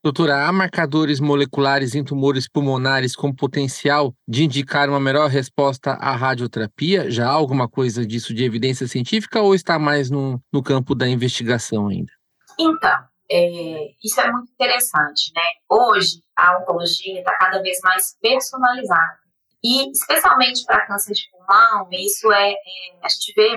Doutora, 0.02 0.48
há 0.48 0.52
marcadores 0.54 1.20
moleculares 1.20 1.94
em 1.94 2.06
tumores 2.06 2.48
pulmonares 2.48 3.18
com 3.18 3.36
potencial 3.36 4.14
de 4.26 4.46
indicar 4.46 4.88
uma 4.88 5.00
melhor 5.00 5.30
resposta 5.30 5.92
à 5.92 6.16
radioterapia? 6.16 7.12
Já 7.12 7.28
há 7.28 7.34
alguma 7.34 7.68
coisa 7.68 8.06
disso 8.06 8.34
de 8.34 8.46
evidência 8.46 8.88
científica 8.88 9.42
ou 9.42 9.54
está 9.54 9.78
mais 9.78 10.10
no, 10.10 10.42
no 10.54 10.64
campo 10.64 10.96
da 10.96 11.06
investigação 11.06 11.90
ainda? 11.90 12.14
Então, 12.58 12.98
é, 13.30 13.90
isso 14.02 14.22
é 14.22 14.32
muito 14.32 14.50
interessante, 14.54 15.34
né? 15.36 15.42
Hoje, 15.70 16.24
a 16.38 16.60
oncologia 16.60 17.20
está 17.20 17.38
cada 17.38 17.62
vez 17.62 17.78
mais 17.84 18.18
personalizada. 18.22 19.20
E, 19.62 19.92
especialmente 19.92 20.64
para 20.64 20.88
câncer 20.88 21.14
de 21.14 21.24
pulmão, 21.30 21.90
isso 21.92 22.32
é, 22.32 22.52
é, 22.52 22.56
a 23.04 23.10
gente 23.10 23.34
vê 23.36 23.50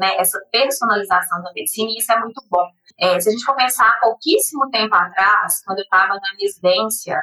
né, 0.00 0.16
essa 0.16 0.40
personalização 0.50 1.42
da 1.42 1.52
medicina, 1.52 1.90
e 1.90 1.98
isso 1.98 2.10
é 2.10 2.18
muito 2.18 2.42
bom. 2.48 2.66
É, 2.98 3.20
se 3.20 3.28
a 3.28 3.32
gente 3.32 3.44
for 3.44 3.54
pensar 3.54 4.00
pouquíssimo 4.00 4.70
tempo 4.70 4.94
atrás, 4.94 5.62
quando 5.64 5.78
eu 5.78 5.84
estava 5.84 6.14
na 6.14 6.36
residência, 6.40 7.20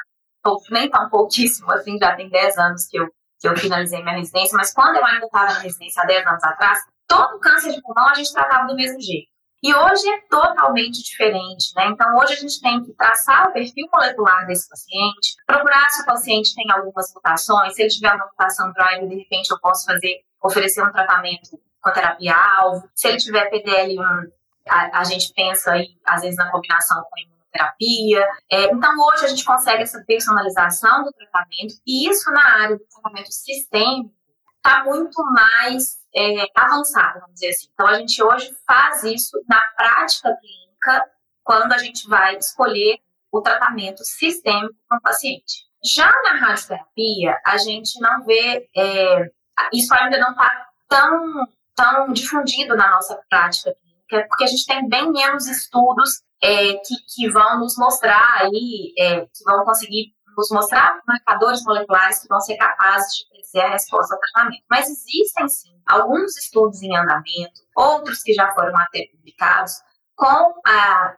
nem 0.70 0.88
tão 0.88 1.10
pouquíssimo, 1.10 1.70
assim, 1.72 1.98
já 1.98 2.14
tem 2.14 2.30
10 2.30 2.56
anos 2.58 2.86
que 2.86 2.98
eu, 2.98 3.06
que 3.40 3.48
eu 3.48 3.56
finalizei 3.56 4.00
minha 4.02 4.16
residência, 4.16 4.56
mas 4.56 4.72
quando 4.72 4.96
eu 4.96 5.04
ainda 5.04 5.26
estava 5.26 5.52
na 5.52 5.58
residência 5.58 6.02
há 6.02 6.06
10 6.06 6.26
anos 6.26 6.44
atrás, 6.44 6.78
todo 7.06 7.40
câncer 7.40 7.72
de 7.72 7.82
pulmão 7.82 8.08
a 8.08 8.14
gente 8.14 8.32
tratava 8.32 8.68
do 8.68 8.76
mesmo 8.76 9.00
jeito. 9.00 9.28
E 9.60 9.74
hoje 9.74 10.08
é 10.08 10.20
totalmente 10.30 11.02
diferente, 11.02 11.74
né? 11.74 11.88
Então, 11.88 12.06
hoje 12.16 12.34
a 12.34 12.36
gente 12.36 12.60
tem 12.60 12.80
que 12.84 12.92
traçar 12.92 13.48
o 13.48 13.52
perfil 13.52 13.88
molecular 13.92 14.46
desse 14.46 14.68
paciente, 14.68 15.34
procurar 15.44 15.90
se 15.90 16.02
o 16.02 16.06
paciente 16.06 16.54
tem 16.54 16.70
algumas 16.70 17.12
mutações, 17.12 17.74
se 17.74 17.82
ele 17.82 17.90
tiver 17.90 18.14
uma 18.14 18.26
mutação 18.26 18.72
drive, 18.72 19.08
de 19.08 19.16
repente 19.16 19.50
eu 19.50 19.58
posso 19.58 19.84
fazer, 19.84 20.20
oferecer 20.40 20.80
um 20.84 20.92
tratamento 20.92 21.58
com 21.82 21.92
terapia-alvo. 21.92 22.88
Se 22.94 23.08
ele 23.08 23.18
tiver 23.18 23.50
PDL1, 23.50 24.30
a, 24.68 25.00
a, 25.00 25.04
gente 25.04 25.32
pensa 25.34 25.72
aí, 25.72 25.88
às 26.04 26.22
vezes, 26.22 26.36
na 26.36 26.50
combinação 26.50 27.02
com 27.02 27.20
imunoterapia. 27.20 28.26
É, 28.50 28.64
então, 28.64 28.90
hoje 29.08 29.24
a 29.24 29.28
gente 29.28 29.44
consegue 29.44 29.82
essa 29.82 30.02
personalização 30.06 31.04
do 31.04 31.12
tratamento, 31.12 31.74
e 31.86 32.08
isso 32.08 32.30
na 32.30 32.62
área 32.62 32.76
do 32.76 32.84
tratamento 32.84 33.32
sistêmico 33.32 34.12
está 34.56 34.84
muito 34.84 35.22
mais 35.32 35.98
é, 36.14 36.46
avançada, 36.54 37.20
vamos 37.20 37.34
dizer 37.34 37.50
assim. 37.50 37.68
Então, 37.72 37.86
a 37.86 37.94
gente 37.94 38.22
hoje 38.22 38.54
faz 38.66 39.04
isso 39.04 39.40
na 39.48 39.60
prática 39.76 40.36
clínica 40.40 41.04
quando 41.42 41.72
a 41.72 41.78
gente 41.78 42.06
vai 42.08 42.36
escolher 42.36 42.98
o 43.32 43.40
tratamento 43.40 44.04
sistêmico 44.04 44.74
para 44.88 44.98
um 44.98 45.00
paciente. 45.00 45.66
Já 45.84 46.10
na 46.24 46.34
radioterapia, 46.40 47.40
a 47.46 47.56
gente 47.56 48.00
não 48.00 48.24
vê, 48.24 48.68
é, 48.76 49.30
isso 49.72 49.94
ainda 49.94 50.18
não 50.18 50.30
está 50.30 50.66
tão, 50.88 51.46
tão 51.78 52.12
difundido 52.12 52.76
na 52.76 52.90
nossa 52.90 53.16
prática 53.30 53.72
clínica, 53.72 54.26
porque 54.28 54.44
a 54.44 54.48
gente 54.48 54.66
tem 54.66 54.88
bem 54.88 55.12
menos 55.12 55.46
estudos 55.46 56.22
é, 56.42 56.72
que, 56.74 56.94
que 57.14 57.30
vão 57.30 57.60
nos 57.60 57.76
mostrar 57.76 58.40
aí, 58.40 58.92
é, 58.98 59.20
que 59.20 59.44
vão 59.44 59.64
conseguir 59.64 60.12
nos 60.36 60.50
mostrar 60.50 61.00
marcadores 61.06 61.62
moleculares 61.62 62.18
que 62.18 62.28
vão 62.28 62.40
ser 62.40 62.56
capazes 62.56 63.12
de 63.14 63.40
dizer 63.40 63.60
a 63.60 63.70
resposta 63.70 64.14
ao 64.14 64.20
tratamento. 64.20 64.64
Mas 64.68 64.88
existem 64.88 65.48
sim 65.48 65.80
alguns 65.86 66.36
estudos 66.36 66.82
em 66.82 66.96
andamento, 66.96 67.60
outros 67.76 68.22
que 68.22 68.34
já 68.34 68.52
foram 68.54 68.76
até 68.76 69.06
publicados, 69.12 69.74
com 70.16 70.60
a, 70.66 71.16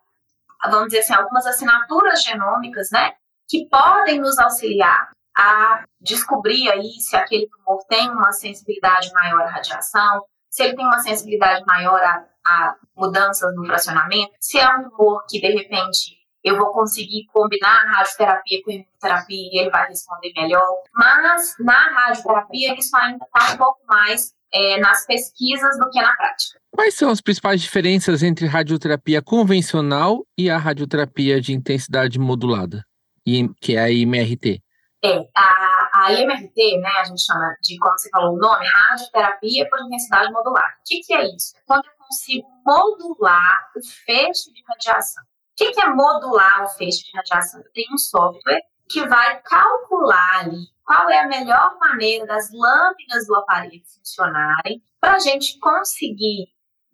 vamos 0.67 0.89
dizer 0.89 1.01
assim, 1.01 1.15
algumas 1.15 1.47
assinaturas 1.47 2.23
genômicas, 2.23 2.91
né, 2.93 3.13
que 3.49 3.67
podem 3.69 4.21
nos 4.21 4.39
auxiliar 4.39 5.11
a 5.37 5.85
descobrir 6.01 6.71
aí 6.71 6.93
se 7.01 7.17
aquele 7.17 7.49
tumor 7.49 7.83
tem 7.89 8.11
uma 8.11 8.33
sensibilidade 8.33 9.11
maior 9.13 9.43
à 9.43 9.51
radiação, 9.51 10.23
se 10.51 10.65
ele 10.65 10.75
tem 10.75 10.85
uma 10.85 10.99
sensibilidade 10.99 11.65
maior 11.65 12.01
a, 12.03 12.25
a 12.45 12.77
mudanças 12.97 13.55
no 13.55 13.65
fracionamento, 13.65 14.33
se 14.41 14.59
é 14.59 14.69
um 14.69 14.91
tumor 14.91 15.25
que 15.29 15.41
de 15.41 15.49
repente 15.49 16.19
eu 16.43 16.57
vou 16.57 16.73
conseguir 16.73 17.27
combinar 17.33 17.83
a 17.85 17.99
radioterapia 17.99 18.63
com 18.65 18.71
a 18.71 18.75
imunoterapia 18.75 19.51
e 19.53 19.59
ele 19.61 19.71
vai 19.71 19.89
responder 19.89 20.33
melhor. 20.35 20.67
Mas 20.95 21.55
na 21.61 21.79
radioterapia 21.79 22.79
isso 22.79 22.97
ainda 22.97 23.25
está 23.25 23.55
um 23.55 23.57
pouco 23.57 23.81
mais 23.87 24.33
é, 24.53 24.79
nas 24.81 25.07
pesquisas 25.07 25.79
do 25.79 25.89
que 25.91 26.01
na 26.01 26.13
prática. 26.17 26.59
Quais 26.71 26.95
são 26.95 27.11
as 27.11 27.21
principais 27.21 27.61
diferenças 27.61 28.23
entre 28.23 28.47
radioterapia 28.47 29.23
convencional 29.23 30.27
e 30.37 30.51
a 30.51 30.57
radioterapia 30.57 31.41
de 31.41 31.53
intensidade 31.53 32.19
modulada, 32.19 32.85
que 33.61 33.77
é 33.77 33.81
a 33.81 33.91
IMRT? 33.91 34.63
É, 35.03 35.19
a, 35.35 35.80
a 36.01 36.13
IMRT, 36.13 36.79
né, 36.79 36.91
a 36.99 37.05
gente 37.05 37.23
chama 37.23 37.55
de, 37.63 37.79
como 37.79 37.93
você 37.93 38.09
falou 38.11 38.35
o 38.35 38.39
nome, 38.39 38.67
radioterapia 38.67 39.69
por 39.69 39.81
intensidade 39.81 40.33
modular. 40.33 40.77
O 40.81 40.83
que, 40.87 41.01
que 41.01 41.15
é 41.15 41.25
isso? 41.25 41.57
É 41.57 41.61
quando 41.67 41.85
eu 41.85 41.93
consigo 41.99 42.49
modular 42.65 43.71
o 43.77 43.81
feixe 44.05 44.53
de 44.53 44.63
radiação. 44.67 45.23
O 45.23 45.27
que, 45.57 45.73
que 45.73 45.81
é 45.81 45.89
modular 45.89 46.65
o 46.65 46.69
feixe 46.69 47.05
de 47.05 47.11
radiação? 47.15 47.61
Eu 47.61 47.73
tenho 47.73 47.95
um 47.95 47.99
software 47.99 48.63
que 48.89 49.07
vai 49.07 49.41
calcular 49.43 50.41
ali 50.41 50.67
qual 50.85 51.09
é 51.11 51.21
a 51.21 51.29
melhor 51.29 51.79
maneira 51.79 52.27
das 52.27 52.51
lâminas 52.53 53.27
do 53.27 53.37
aparelho 53.37 53.83
funcionarem 53.85 54.83
para 55.01 55.15
a 55.15 55.19
gente 55.19 55.59
conseguir 55.61 56.49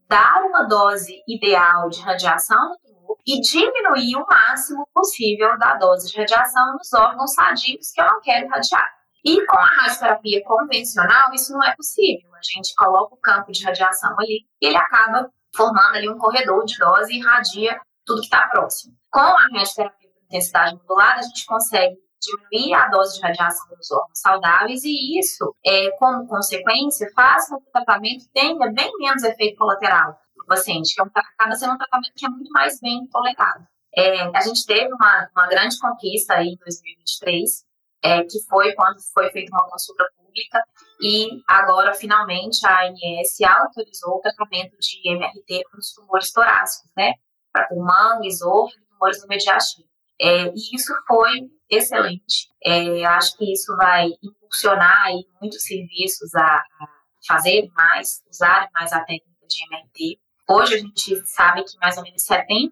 dar 0.08 0.44
uma 0.44 0.64
dose 0.64 1.22
ideal 1.26 1.88
de 1.88 2.00
radiação 2.00 2.76
tumor 3.06 3.18
e 3.26 3.40
diminuir 3.40 4.16
o 4.16 4.26
máximo 4.26 4.86
possível 4.92 5.56
da 5.58 5.74
dose 5.74 6.10
de 6.10 6.18
radiação 6.18 6.74
nos 6.74 6.92
órgãos 6.92 7.32
sadios 7.32 7.90
que 7.92 8.00
eu 8.00 8.06
não 8.06 8.20
quero 8.20 8.46
irradiar. 8.46 8.90
E 9.24 9.44
com 9.46 9.58
a 9.58 9.66
radioterapia 9.82 10.44
convencional, 10.44 11.32
isso 11.32 11.52
não 11.52 11.62
é 11.64 11.74
possível. 11.74 12.30
A 12.34 12.40
gente 12.42 12.74
coloca 12.76 13.14
o 13.14 13.18
campo 13.18 13.50
de 13.50 13.64
radiação 13.64 14.14
ali 14.18 14.46
e 14.60 14.66
ele 14.66 14.76
acaba 14.76 15.28
formando 15.54 15.96
ali 15.96 16.08
um 16.08 16.18
corredor 16.18 16.64
de 16.64 16.76
dose 16.78 17.12
e 17.12 17.18
irradia 17.18 17.80
tudo 18.04 18.20
que 18.20 18.26
está 18.26 18.46
próximo. 18.48 18.94
Com 19.10 19.20
a 19.20 19.42
radioterapia 19.52 20.08
por 20.10 20.24
intensidade 20.26 20.76
modulada, 20.76 21.20
a 21.20 21.22
gente 21.22 21.44
consegue 21.44 21.96
diminuir 22.20 22.74
a 22.74 22.88
dose 22.88 23.16
de 23.16 23.22
radiação 23.22 23.68
dos 23.76 23.90
órgãos 23.90 24.18
saudáveis 24.20 24.84
e 24.84 25.18
isso, 25.18 25.54
é, 25.64 25.90
como 25.98 26.26
consequência, 26.26 27.10
faz 27.14 27.48
com 27.48 27.60
que 27.60 27.68
o 27.68 27.72
tratamento 27.72 28.26
tenha 28.32 28.72
bem 28.72 28.92
menos 28.98 29.22
efeito 29.24 29.56
colateral 29.56 30.16
no 30.46 30.54
paciente, 30.54 30.94
que 30.94 31.00
é 31.00 31.04
um, 31.04 31.10
acaba 31.12 31.54
sendo 31.54 31.74
um 31.74 31.78
tratamento 31.78 32.12
que 32.14 32.24
é 32.24 32.28
muito 32.28 32.50
mais 32.52 32.80
bem 32.80 33.06
tolerado. 33.08 33.66
É, 33.94 34.22
a 34.36 34.40
gente 34.42 34.64
teve 34.66 34.92
uma, 34.92 35.28
uma 35.34 35.46
grande 35.48 35.78
conquista 35.78 36.34
aí 36.34 36.48
em 36.48 36.56
2023, 36.56 37.64
é, 38.02 38.22
que 38.22 38.40
foi 38.48 38.72
quando 38.74 38.98
foi 39.12 39.30
feita 39.30 39.50
uma 39.52 39.68
consulta 39.68 40.04
pública 40.16 40.62
e 41.00 41.42
agora, 41.48 41.94
finalmente, 41.94 42.64
a 42.66 42.86
ANS 42.86 43.40
autorizou 43.42 44.16
o 44.16 44.20
tratamento 44.20 44.76
de 44.78 45.08
MRT 45.08 45.64
para 45.70 45.78
os 45.78 45.92
tumores 45.92 46.30
torácicos, 46.32 46.90
né? 46.96 47.14
Para 47.52 47.66
pulmão, 47.68 48.22
esôfago 48.22 48.86
tumores 48.90 49.20
no 49.22 49.28
mediastino. 49.28 49.86
É, 50.20 50.48
e 50.48 50.74
isso 50.74 50.94
foi 51.06 51.50
excelente. 51.70 52.48
É, 52.64 53.04
acho 53.04 53.36
que 53.36 53.52
isso 53.52 53.74
vai 53.76 54.08
impulsionar 54.22 55.06
aí 55.06 55.26
muitos 55.40 55.62
serviços 55.64 56.34
a, 56.34 56.42
a 56.42 56.88
fazerem 57.26 57.70
mais, 57.74 58.22
usarem 58.30 58.68
mais 58.72 58.92
a 58.92 59.00
técnica 59.00 59.46
de 59.46 59.64
MRT. 59.64 60.20
Hoje 60.48 60.74
a 60.74 60.78
gente 60.78 61.26
sabe 61.26 61.64
que 61.64 61.76
mais 61.78 61.96
ou 61.96 62.04
menos 62.04 62.22
70% 62.24 62.70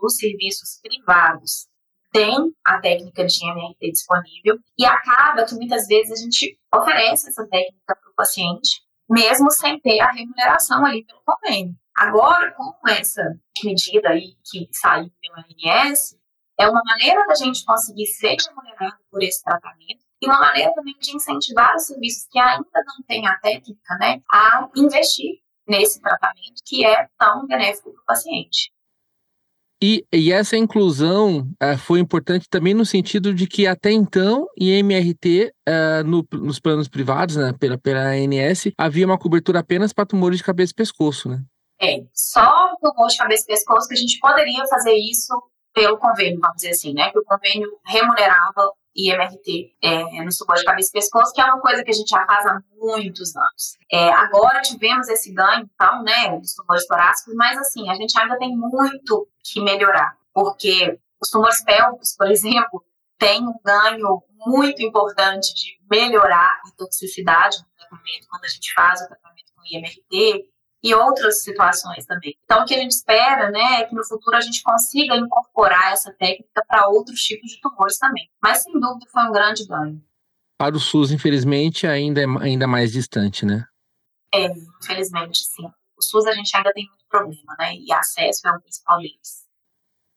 dos 0.00 0.16
serviços 0.16 0.80
privados 0.82 1.68
tem 2.10 2.34
a 2.64 2.80
técnica 2.80 3.24
de 3.24 3.44
MRT 3.44 3.92
disponível 3.92 4.58
e 4.78 4.84
acaba 4.84 5.44
que 5.44 5.54
muitas 5.54 5.86
vezes 5.86 6.18
a 6.18 6.22
gente 6.24 6.58
oferece 6.74 7.28
essa 7.28 7.46
técnica 7.46 7.96
para 8.00 8.10
o 8.10 8.14
paciente, 8.14 8.80
mesmo 9.08 9.50
sem 9.50 9.78
ter 9.80 10.00
a 10.00 10.10
remuneração 10.10 10.84
ali 10.84 11.04
pelo 11.04 11.22
convênio. 11.24 11.74
Agora, 11.96 12.50
com 12.52 12.88
essa 12.88 13.22
medida 13.62 14.08
aí 14.08 14.34
que 14.50 14.66
saiu 14.72 15.10
pela 15.20 15.44
ANS, 15.84 16.16
é 16.58 16.66
uma 16.66 16.80
maneira 16.82 17.26
da 17.26 17.34
gente 17.34 17.64
conseguir 17.64 18.06
ser 18.06 18.36
remunerado 18.48 18.96
por 19.10 19.22
esse 19.22 19.42
tratamento 19.42 20.04
e 20.20 20.26
uma 20.26 20.40
maneira 20.40 20.72
também 20.74 20.96
de 20.98 21.14
incentivar 21.14 21.76
os 21.76 21.86
serviços 21.86 22.26
que 22.30 22.38
ainda 22.38 22.84
não 22.86 23.04
têm 23.06 23.26
a 23.26 23.38
técnica, 23.38 23.96
né, 23.98 24.22
a 24.30 24.68
investir 24.76 25.40
nesse 25.70 26.00
tratamento 26.00 26.60
que 26.66 26.84
é 26.84 27.06
tão 27.16 27.46
benéfico 27.46 27.92
para 27.92 28.02
o 28.02 28.04
paciente. 28.04 28.72
E, 29.82 30.04
e, 30.12 30.30
essa 30.30 30.58
inclusão 30.58 31.48
uh, 31.62 31.78
foi 31.78 32.00
importante 32.00 32.46
também 32.50 32.74
no 32.74 32.84
sentido 32.84 33.32
de 33.32 33.46
que 33.46 33.66
até 33.66 33.90
então, 33.90 34.46
em 34.54 34.78
MRT, 34.78 35.46
uh, 35.46 35.50
eh, 35.66 36.02
no, 36.02 36.26
nos 36.32 36.60
planos 36.60 36.86
privados, 36.86 37.36
né, 37.36 37.54
pela, 37.58 37.78
pela 37.78 38.10
ANS, 38.10 38.70
havia 38.76 39.06
uma 39.06 39.18
cobertura 39.18 39.60
apenas 39.60 39.90
para 39.90 40.04
tumores 40.04 40.36
de 40.36 40.44
cabeça 40.44 40.72
e 40.72 40.74
pescoço, 40.74 41.30
né? 41.30 41.42
É, 41.80 42.04
só 42.12 42.76
tumor 42.82 43.08
de 43.08 43.16
cabeça 43.16 43.44
e 43.44 43.46
pescoço 43.46 43.88
que 43.88 43.94
a 43.94 43.96
gente 43.96 44.18
poderia 44.18 44.66
fazer 44.66 44.92
isso 44.92 45.32
pelo 45.72 45.96
convênio, 45.96 46.38
vamos 46.40 46.56
dizer 46.56 46.72
assim, 46.72 46.92
né? 46.92 47.10
Que 47.10 47.18
o 47.18 47.24
convênio 47.24 47.70
remunerava 47.86 48.70
IMRT 49.08 49.76
é, 49.82 50.22
no 50.22 50.32
suporte 50.32 50.60
de 50.60 50.66
cabeça 50.66 50.90
e 50.90 50.92
pescoço, 50.92 51.32
que 51.32 51.40
é 51.40 51.44
uma 51.44 51.60
coisa 51.60 51.82
que 51.82 51.90
a 51.90 51.94
gente 51.94 52.08
já 52.08 52.24
faz 52.26 52.46
há 52.46 52.60
muitos 52.76 53.34
anos. 53.36 53.78
É, 53.92 54.10
agora 54.10 54.60
tivemos 54.62 55.08
esse 55.08 55.32
ganho, 55.32 55.68
então, 55.74 56.02
né, 56.02 56.38
dos 56.38 56.54
tumores 56.54 56.86
torácicos, 56.86 57.34
mas 57.34 57.58
assim, 57.58 57.88
a 57.90 57.94
gente 57.94 58.18
ainda 58.18 58.38
tem 58.38 58.56
muito 58.56 59.28
que 59.42 59.60
melhorar, 59.60 60.16
porque 60.32 60.98
os 61.20 61.30
tumores 61.30 61.62
pélvicos, 61.62 62.14
por 62.16 62.30
exemplo, 62.30 62.84
têm 63.18 63.46
um 63.46 63.54
ganho 63.64 64.22
muito 64.46 64.82
importante 64.82 65.54
de 65.54 65.78
melhorar 65.90 66.60
a 66.64 66.70
toxicidade 66.76 67.58
do 67.58 67.66
tratamento 67.76 68.26
quando 68.28 68.44
a 68.44 68.48
gente 68.48 68.72
faz 68.72 69.02
o 69.02 69.06
tratamento 69.06 69.52
com 69.54 69.62
IMRT, 69.70 70.49
e 70.82 70.94
outras 70.94 71.42
situações 71.42 72.06
também. 72.06 72.36
Então, 72.44 72.62
o 72.62 72.64
que 72.64 72.74
a 72.74 72.78
gente 72.78 72.92
espera, 72.92 73.50
né, 73.50 73.80
é 73.80 73.84
que 73.84 73.94
no 73.94 74.04
futuro 74.04 74.36
a 74.36 74.40
gente 74.40 74.62
consiga 74.62 75.16
incorporar 75.16 75.92
essa 75.92 76.12
técnica 76.12 76.64
para 76.66 76.88
outros 76.88 77.20
tipos 77.20 77.50
de 77.50 77.60
tumores 77.60 77.98
também. 77.98 78.30
Mas, 78.42 78.62
sem 78.62 78.72
dúvida, 78.72 79.06
foi 79.10 79.22
um 79.24 79.32
grande 79.32 79.66
ganho. 79.66 80.02
Para 80.58 80.76
o 80.76 80.80
SUS, 80.80 81.10
infelizmente, 81.10 81.86
ainda 81.86 82.22
é 82.22 82.26
ainda 82.40 82.66
mais 82.66 82.92
distante, 82.92 83.44
né? 83.44 83.64
É, 84.32 84.46
infelizmente, 84.82 85.38
sim. 85.38 85.66
O 85.96 86.02
SUS 86.02 86.26
a 86.26 86.32
gente 86.32 86.54
ainda 86.56 86.72
tem 86.72 86.86
muito 86.86 87.04
problema, 87.08 87.56
né, 87.58 87.74
e 87.76 87.92
acesso 87.92 88.46
é 88.48 88.50
o 88.52 88.60
principal 88.60 88.98
deles. 88.98 89.40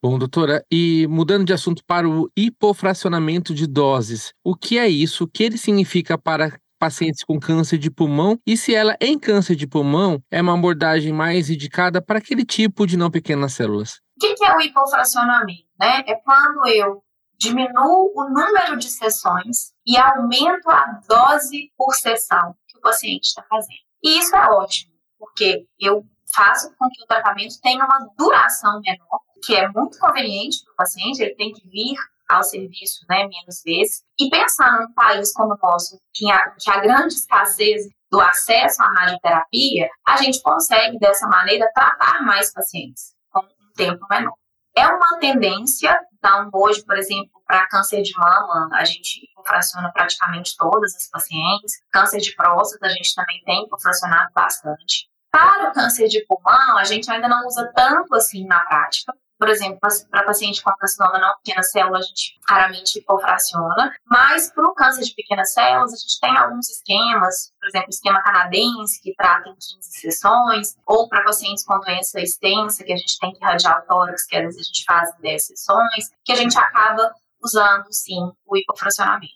Bom, 0.02 0.18
doutora, 0.18 0.62
e 0.70 1.06
mudando 1.08 1.46
de 1.46 1.52
assunto 1.54 1.82
para 1.82 2.06
o 2.06 2.30
hipofracionamento 2.36 3.54
de 3.54 3.66
doses, 3.66 4.34
o 4.44 4.54
que 4.54 4.78
é 4.78 4.86
isso? 4.86 5.24
O 5.24 5.26
que 5.26 5.42
ele 5.42 5.56
significa 5.56 6.18
para 6.18 6.60
pacientes 6.84 7.24
com 7.24 7.40
câncer 7.40 7.78
de 7.78 7.90
pulmão 7.90 8.38
e 8.46 8.58
se 8.58 8.74
ela 8.74 8.94
em 9.00 9.18
câncer 9.18 9.56
de 9.56 9.66
pulmão 9.66 10.22
é 10.30 10.42
uma 10.42 10.52
abordagem 10.52 11.14
mais 11.14 11.48
indicada 11.48 12.02
para 12.02 12.18
aquele 12.18 12.44
tipo 12.44 12.86
de 12.86 12.94
não 12.94 13.10
pequenas 13.10 13.54
células. 13.54 14.02
O 14.16 14.20
que 14.20 14.44
é 14.44 14.54
o 14.54 14.60
hipofracionamento? 14.60 15.64
Né? 15.80 16.04
É 16.06 16.14
quando 16.16 16.68
eu 16.68 17.02
diminuo 17.38 18.12
o 18.14 18.28
número 18.28 18.76
de 18.76 18.90
sessões 18.90 19.72
e 19.86 19.96
aumento 19.96 20.68
a 20.68 21.00
dose 21.08 21.72
por 21.74 21.94
sessão 21.94 22.54
que 22.68 22.76
o 22.76 22.82
paciente 22.82 23.28
está 23.28 23.42
fazendo. 23.48 23.80
E 24.02 24.18
isso 24.18 24.36
é 24.36 24.46
ótimo, 24.50 24.92
porque 25.18 25.66
eu 25.80 26.04
faço 26.34 26.68
com 26.78 26.86
que 26.90 27.02
o 27.02 27.06
tratamento 27.06 27.54
tenha 27.62 27.82
uma 27.82 28.10
duração 28.18 28.78
menor, 28.82 29.20
que 29.42 29.54
é 29.54 29.70
muito 29.70 29.98
conveniente 29.98 30.62
para 30.64 30.72
o 30.72 30.76
paciente, 30.76 31.22
ele 31.22 31.34
tem 31.34 31.50
que 31.50 31.66
vir 31.66 31.96
ao 32.28 32.42
serviço 32.42 33.04
né, 33.08 33.26
menos 33.28 33.62
vezes. 33.64 34.02
E 34.18 34.28
pensar 34.30 34.80
num 34.80 34.92
país 34.92 35.32
como 35.32 35.54
o 35.54 35.58
nosso, 35.62 35.98
que 36.14 36.30
há, 36.30 36.50
que 36.50 36.70
há 36.70 36.80
grande 36.80 37.14
escassez 37.14 37.88
do 38.10 38.20
acesso 38.20 38.82
à 38.82 38.86
radioterapia, 38.86 39.88
a 40.06 40.16
gente 40.16 40.40
consegue, 40.42 40.98
dessa 40.98 41.26
maneira, 41.26 41.68
tratar 41.74 42.22
mais 42.22 42.52
pacientes 42.52 43.12
com 43.30 43.40
um 43.40 43.72
tempo 43.74 44.06
menor. 44.08 44.34
É 44.76 44.86
uma 44.86 45.18
tendência, 45.20 45.96
então, 46.18 46.50
hoje, 46.52 46.84
por 46.84 46.96
exemplo, 46.96 47.30
para 47.46 47.68
câncer 47.68 48.02
de 48.02 48.12
mama, 48.16 48.68
a 48.72 48.84
gente 48.84 49.28
fraciona 49.46 49.92
praticamente 49.92 50.56
todas 50.56 50.94
as 50.96 51.08
pacientes. 51.08 51.74
Câncer 51.92 52.18
de 52.18 52.34
próstata, 52.34 52.86
a 52.86 52.88
gente 52.88 53.14
também 53.14 53.40
tem 53.44 53.68
fracionado 53.80 54.32
bastante. 54.34 55.08
Para 55.30 55.70
o 55.70 55.72
câncer 55.72 56.08
de 56.08 56.24
pulmão, 56.26 56.78
a 56.78 56.84
gente 56.84 57.10
ainda 57.10 57.28
não 57.28 57.46
usa 57.46 57.70
tanto 57.74 58.14
assim 58.14 58.46
na 58.46 58.64
prática, 58.64 59.12
por 59.44 59.50
exemplo, 59.50 59.78
para 60.10 60.24
paciente 60.24 60.62
com 60.62 60.72
carcinoma 60.72 61.18
não 61.18 61.34
pequena 61.36 61.62
célula, 61.62 61.98
a 61.98 62.00
gente 62.00 62.40
raramente 62.48 62.98
hipofraciona, 62.98 63.92
mas 64.06 64.50
para 64.50 64.66
o 64.66 64.72
câncer 64.72 65.04
de 65.04 65.14
pequenas 65.14 65.52
células, 65.52 65.92
a 65.92 65.96
gente 65.96 66.18
tem 66.18 66.34
alguns 66.34 66.70
esquemas, 66.70 67.52
por 67.60 67.68
exemplo, 67.68 67.88
o 67.88 67.90
esquema 67.90 68.22
canadense, 68.22 69.02
que 69.02 69.14
trata 69.14 69.50
em 69.50 69.52
15 69.52 70.00
sessões, 70.00 70.76
ou 70.86 71.10
para 71.10 71.24
pacientes 71.24 71.62
com 71.62 71.78
doença 71.78 72.22
extensa, 72.22 72.82
que 72.82 72.92
a 72.94 72.96
gente 72.96 73.18
tem 73.18 73.32
que 73.32 73.44
irradiar 73.44 73.82
o 73.82 73.86
tórax, 73.86 74.24
que 74.24 74.34
às 74.34 74.44
vezes 74.44 74.60
a 74.60 74.64
gente 74.64 74.84
faz 74.86 75.10
em 75.18 75.20
10 75.20 75.46
sessões, 75.46 76.10
que 76.24 76.32
a 76.32 76.36
gente 76.36 76.58
acaba 76.58 77.12
usando, 77.44 77.84
sim, 77.90 78.32
o 78.46 78.56
hipofracionamento. 78.56 79.34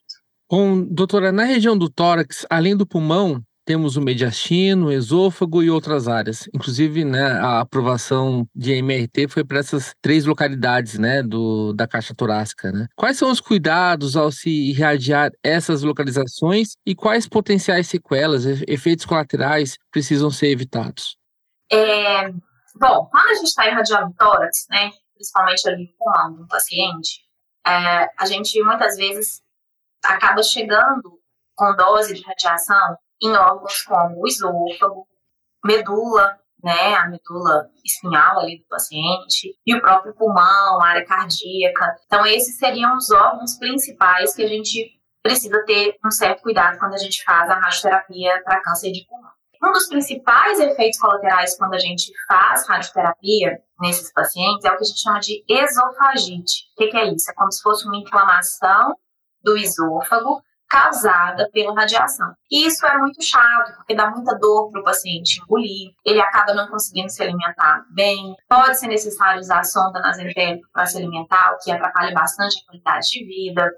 Bom, 0.50 0.84
doutora, 0.84 1.30
na 1.30 1.44
região 1.44 1.76
do 1.76 1.90
tórax, 1.90 2.46
além 2.48 2.74
do 2.74 2.86
pulmão, 2.86 3.42
temos 3.68 3.98
o 3.98 4.00
mediastino, 4.00 4.86
o 4.86 4.90
esôfago 4.90 5.62
e 5.62 5.68
outras 5.68 6.08
áreas. 6.08 6.48
Inclusive, 6.54 7.04
né, 7.04 7.32
a 7.32 7.60
aprovação 7.60 8.48
de 8.56 8.72
MRT 8.72 9.28
foi 9.28 9.44
para 9.44 9.58
essas 9.58 9.94
três 10.00 10.24
localidades, 10.24 10.98
né, 10.98 11.22
do, 11.22 11.74
da 11.74 11.86
caixa 11.86 12.14
torácica, 12.14 12.72
né? 12.72 12.86
Quais 12.96 13.18
são 13.18 13.30
os 13.30 13.42
cuidados 13.42 14.16
ao 14.16 14.32
se 14.32 14.48
irradiar 14.70 15.30
essas 15.44 15.82
localizações 15.82 16.76
e 16.86 16.94
quais 16.94 17.28
potenciais 17.28 17.86
sequelas, 17.88 18.46
efeitos 18.66 19.04
colaterais 19.04 19.76
precisam 19.92 20.30
ser 20.30 20.46
evitados? 20.46 21.18
É, 21.70 22.30
bom, 22.74 23.06
quando 23.10 23.26
a 23.32 23.34
gente 23.34 23.48
está 23.48 23.68
irradiando 23.68 24.14
tórax, 24.18 24.64
né, 24.70 24.90
principalmente 25.14 25.68
ali 25.68 25.94
pulmão 25.98 26.36
do 26.36 26.48
paciente, 26.48 27.20
é, 27.66 28.08
a 28.18 28.24
gente 28.24 28.62
muitas 28.62 28.96
vezes 28.96 29.42
acaba 30.02 30.42
chegando 30.42 31.20
com 31.54 31.76
dose 31.76 32.14
de 32.14 32.22
radiação 32.22 32.96
em 33.22 33.30
órgãos 33.32 33.82
como 33.82 34.22
o 34.22 34.26
esôfago, 34.26 35.06
medula, 35.64 36.38
né, 36.62 36.94
a 36.94 37.08
medula 37.08 37.68
espinhal 37.84 38.40
ali 38.40 38.58
do 38.58 38.66
paciente, 38.66 39.54
e 39.66 39.74
o 39.74 39.80
próprio 39.80 40.14
pulmão, 40.14 40.80
a 40.80 40.86
área 40.86 41.04
cardíaca. 41.04 41.96
Então, 42.06 42.26
esses 42.26 42.56
seriam 42.58 42.96
os 42.96 43.10
órgãos 43.10 43.56
principais 43.58 44.34
que 44.34 44.42
a 44.42 44.48
gente 44.48 44.98
precisa 45.22 45.64
ter 45.64 45.96
um 46.04 46.10
certo 46.10 46.42
cuidado 46.42 46.78
quando 46.78 46.94
a 46.94 46.98
gente 46.98 47.22
faz 47.24 47.50
a 47.50 47.54
radioterapia 47.54 48.42
para 48.44 48.62
câncer 48.62 48.92
de 48.92 49.04
pulmão. 49.06 49.30
Um 49.62 49.72
dos 49.72 49.88
principais 49.88 50.60
efeitos 50.60 51.00
colaterais 51.00 51.56
quando 51.56 51.74
a 51.74 51.78
gente 51.78 52.12
faz 52.28 52.66
radioterapia 52.68 53.58
nesses 53.80 54.12
pacientes 54.12 54.64
é 54.64 54.70
o 54.70 54.76
que 54.76 54.84
a 54.84 54.86
gente 54.86 55.00
chama 55.00 55.18
de 55.18 55.44
esofagite. 55.48 56.70
O 56.72 56.76
que, 56.76 56.86
que 56.88 56.96
é 56.96 57.12
isso? 57.12 57.30
É 57.30 57.34
como 57.34 57.50
se 57.50 57.60
fosse 57.60 57.84
uma 57.86 57.96
inflamação 57.96 58.94
do 59.42 59.56
esôfago 59.56 60.40
causada 60.68 61.48
pela 61.52 61.74
radiação. 61.74 62.32
E 62.50 62.66
isso 62.66 62.86
é 62.86 62.98
muito 62.98 63.22
chato, 63.22 63.74
porque 63.76 63.94
dá 63.94 64.10
muita 64.10 64.36
dor 64.38 64.70
para 64.70 64.80
o 64.80 64.84
paciente 64.84 65.40
engolir, 65.40 65.92
ele 66.04 66.20
acaba 66.20 66.54
não 66.54 66.68
conseguindo 66.68 67.10
se 67.10 67.22
alimentar 67.22 67.84
bem, 67.90 68.34
pode 68.48 68.78
ser 68.78 68.88
necessário 68.88 69.40
usar 69.40 69.64
sonda 69.64 70.00
nasentérica 70.00 70.68
para 70.72 70.86
se 70.86 70.98
alimentar, 70.98 71.52
o 71.52 71.58
que 71.58 71.70
atrapalha 71.70 72.12
bastante 72.12 72.60
a 72.60 72.66
qualidade 72.66 73.08
de 73.08 73.24
vida. 73.24 73.70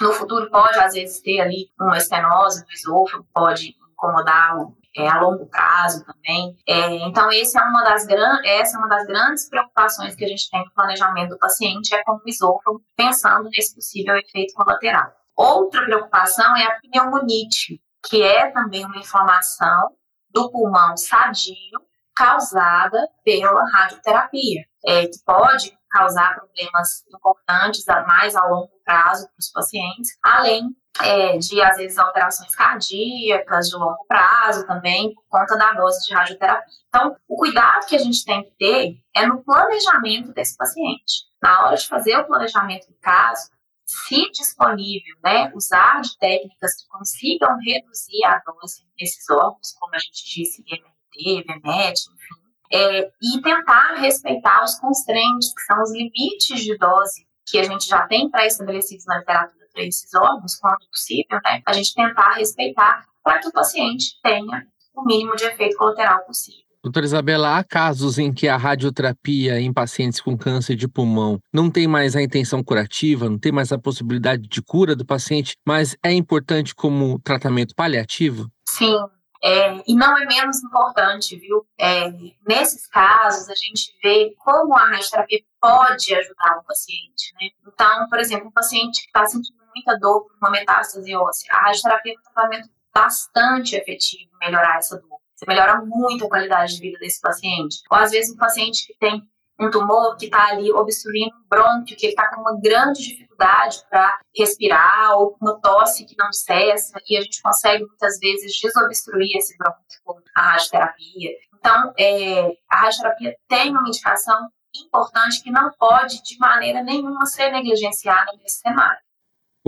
No 0.00 0.12
futuro 0.12 0.50
pode, 0.50 0.78
às 0.78 0.94
vezes, 0.94 1.20
ter 1.20 1.40
ali 1.40 1.68
uma 1.78 1.98
estenose 1.98 2.64
do 2.64 2.72
esôfago, 2.72 3.26
pode 3.34 3.76
incomodar 3.92 4.56
é, 4.96 5.06
a 5.06 5.20
longo 5.20 5.46
prazo 5.46 6.04
também. 6.04 6.56
É, 6.66 7.06
então, 7.06 7.30
esse 7.30 7.58
é 7.58 7.62
uma 7.62 7.82
das 7.82 8.06
essa 8.08 8.76
é 8.76 8.78
uma 8.78 8.88
das 8.88 9.06
grandes 9.06 9.48
preocupações 9.48 10.14
que 10.14 10.24
a 10.24 10.28
gente 10.28 10.50
tem 10.50 10.64
no 10.64 10.72
planejamento 10.72 11.30
do 11.30 11.38
paciente, 11.38 11.94
é 11.94 12.02
com 12.02 12.12
o 12.12 12.22
esôfago, 12.26 12.82
pensando 12.96 13.50
nesse 13.50 13.74
possível 13.74 14.16
efeito 14.16 14.54
colateral. 14.54 15.19
Outra 15.40 15.82
preocupação 15.86 16.54
é 16.54 16.66
a 16.66 16.78
pneumonite, 16.80 17.80
que 18.06 18.22
é 18.22 18.50
também 18.50 18.84
uma 18.84 18.98
inflamação 18.98 19.96
do 20.28 20.50
pulmão 20.50 20.94
sadio 20.98 21.80
causada 22.14 23.08
pela 23.24 23.64
radioterapia, 23.70 24.66
é, 24.84 25.06
que 25.06 25.18
pode 25.24 25.74
causar 25.88 26.34
problemas 26.34 27.06
importantes 27.08 27.88
a 27.88 28.04
mais 28.04 28.36
a 28.36 28.44
longo 28.44 28.70
prazo 28.84 29.28
para 29.28 29.38
os 29.38 29.50
pacientes, 29.50 30.10
além 30.22 30.76
é, 31.02 31.38
de, 31.38 31.62
às 31.62 31.78
vezes, 31.78 31.96
alterações 31.96 32.54
cardíacas 32.54 33.70
de 33.70 33.76
longo 33.76 34.04
prazo 34.06 34.66
também, 34.66 35.14
por 35.14 35.24
conta 35.30 35.56
da 35.56 35.72
dose 35.72 36.06
de 36.06 36.12
radioterapia. 36.12 36.66
Então, 36.88 37.16
o 37.26 37.36
cuidado 37.36 37.86
que 37.86 37.96
a 37.96 38.00
gente 38.00 38.26
tem 38.26 38.44
que 38.44 38.50
ter 38.58 38.94
é 39.16 39.26
no 39.26 39.42
planejamento 39.42 40.34
desse 40.34 40.54
paciente. 40.54 41.30
Na 41.42 41.64
hora 41.64 41.76
de 41.76 41.88
fazer 41.88 42.18
o 42.18 42.26
planejamento 42.26 42.88
do 42.88 42.96
caso, 43.00 43.48
se 43.90 44.30
disponível, 44.30 45.16
né, 45.24 45.50
usar 45.54 46.00
de 46.00 46.16
técnicas 46.18 46.74
que 46.76 46.88
consigam 46.88 47.56
reduzir 47.58 48.24
a 48.24 48.40
dose 48.46 48.84
nesses 48.98 49.28
órgãos, 49.30 49.72
como 49.78 49.94
a 49.94 49.98
gente 49.98 50.24
disse, 50.24 50.62
MRT, 50.66 51.44
VMET, 51.46 52.00
enfim, 52.14 52.40
é, 52.72 53.10
e 53.20 53.42
tentar 53.42 53.94
respeitar 53.96 54.62
os 54.62 54.78
constraints, 54.78 55.52
que 55.52 55.62
são 55.62 55.82
os 55.82 55.92
limites 55.92 56.62
de 56.62 56.76
dose 56.78 57.26
que 57.46 57.58
a 57.58 57.64
gente 57.64 57.86
já 57.86 58.06
tem 58.06 58.30
pré-estabelecidos 58.30 59.04
na 59.06 59.18
literatura 59.18 59.66
para 59.72 59.82
esses 59.82 60.14
órgãos, 60.14 60.56
quando 60.56 60.86
possível, 60.88 61.40
né, 61.44 61.62
a 61.66 61.72
gente 61.72 61.94
tentar 61.94 62.34
respeitar 62.34 63.04
para 63.24 63.40
que 63.40 63.48
o 63.48 63.52
paciente 63.52 64.20
tenha 64.22 64.66
o 64.94 65.04
mínimo 65.04 65.34
de 65.34 65.44
efeito 65.44 65.76
colateral 65.76 66.24
possível. 66.24 66.69
Doutora 66.82 67.04
Isabela, 67.04 67.58
há 67.58 67.64
casos 67.64 68.18
em 68.18 68.32
que 68.32 68.48
a 68.48 68.56
radioterapia 68.56 69.60
em 69.60 69.70
pacientes 69.70 70.18
com 70.18 70.36
câncer 70.36 70.74
de 70.76 70.88
pulmão 70.88 71.38
não 71.52 71.70
tem 71.70 71.86
mais 71.86 72.16
a 72.16 72.22
intenção 72.22 72.64
curativa, 72.64 73.28
não 73.28 73.38
tem 73.38 73.52
mais 73.52 73.70
a 73.70 73.78
possibilidade 73.78 74.48
de 74.48 74.62
cura 74.62 74.96
do 74.96 75.04
paciente, 75.04 75.56
mas 75.66 75.94
é 76.02 76.10
importante 76.10 76.74
como 76.74 77.20
tratamento 77.20 77.74
paliativo? 77.74 78.50
Sim, 78.66 78.96
é, 79.42 79.82
e 79.86 79.94
não 79.94 80.16
é 80.16 80.24
menos 80.24 80.62
importante, 80.64 81.36
viu? 81.36 81.66
É, 81.78 82.10
nesses 82.48 82.86
casos, 82.86 83.50
a 83.50 83.54
gente 83.54 83.94
vê 84.02 84.34
como 84.38 84.74
a 84.74 84.84
radioterapia 84.84 85.40
pode 85.60 86.14
ajudar 86.14 86.58
o 86.60 86.64
paciente, 86.64 87.34
né? 87.34 87.48
Então, 87.66 88.08
por 88.08 88.18
exemplo, 88.18 88.48
um 88.48 88.52
paciente 88.52 89.02
que 89.02 89.08
está 89.08 89.26
sentindo 89.26 89.58
muita 89.74 89.98
dor 89.98 90.22
por 90.22 90.36
uma 90.40 90.50
metástase 90.50 91.14
óssea, 91.14 91.52
a 91.52 91.66
radioterapia 91.66 92.14
é 92.14 92.18
um 92.18 92.22
tratamento 92.22 92.70
bastante 92.94 93.76
efetivo 93.76 94.30
melhorar 94.40 94.78
essa 94.78 94.96
dor. 94.98 95.20
Você 95.40 95.46
melhora 95.46 95.82
muito 95.82 96.26
a 96.26 96.28
qualidade 96.28 96.74
de 96.74 96.82
vida 96.82 96.98
desse 96.98 97.18
paciente. 97.18 97.78
Ou 97.90 97.96
às 97.96 98.10
vezes 98.10 98.30
um 98.30 98.36
paciente 98.36 98.86
que 98.86 98.94
tem 98.98 99.22
um 99.58 99.70
tumor 99.70 100.16
que 100.16 100.26
está 100.26 100.48
ali 100.48 100.70
obstruindo 100.70 101.34
um 101.34 101.48
brônquio, 101.48 101.96
que 101.96 102.06
ele 102.06 102.12
está 102.12 102.28
com 102.28 102.42
uma 102.42 102.60
grande 102.60 103.02
dificuldade 103.02 103.78
para 103.88 104.18
respirar, 104.36 105.16
ou 105.16 105.36
uma 105.40 105.58
tosse 105.60 106.04
que 106.04 106.14
não 106.18 106.30
cessa, 106.30 107.00
e 107.08 107.16
a 107.16 107.22
gente 107.22 107.40
consegue 107.40 107.86
muitas 107.86 108.18
vezes 108.18 108.52
desobstruir 108.60 109.36
esse 109.38 109.56
brônquio 109.56 109.82
com 110.04 110.20
a 110.36 110.42
radioterapia. 110.42 111.30
Então, 111.54 111.92
é, 111.98 112.52
a 112.70 112.76
radioterapia 112.76 113.34
tem 113.48 113.70
uma 113.70 113.88
indicação 113.88 114.48
importante 114.76 115.42
que 115.42 115.50
não 115.50 115.70
pode, 115.78 116.22
de 116.22 116.38
maneira 116.38 116.82
nenhuma, 116.82 117.24
ser 117.24 117.50
negligenciada 117.50 118.30
nesse 118.42 118.60
cenário. 118.60 119.00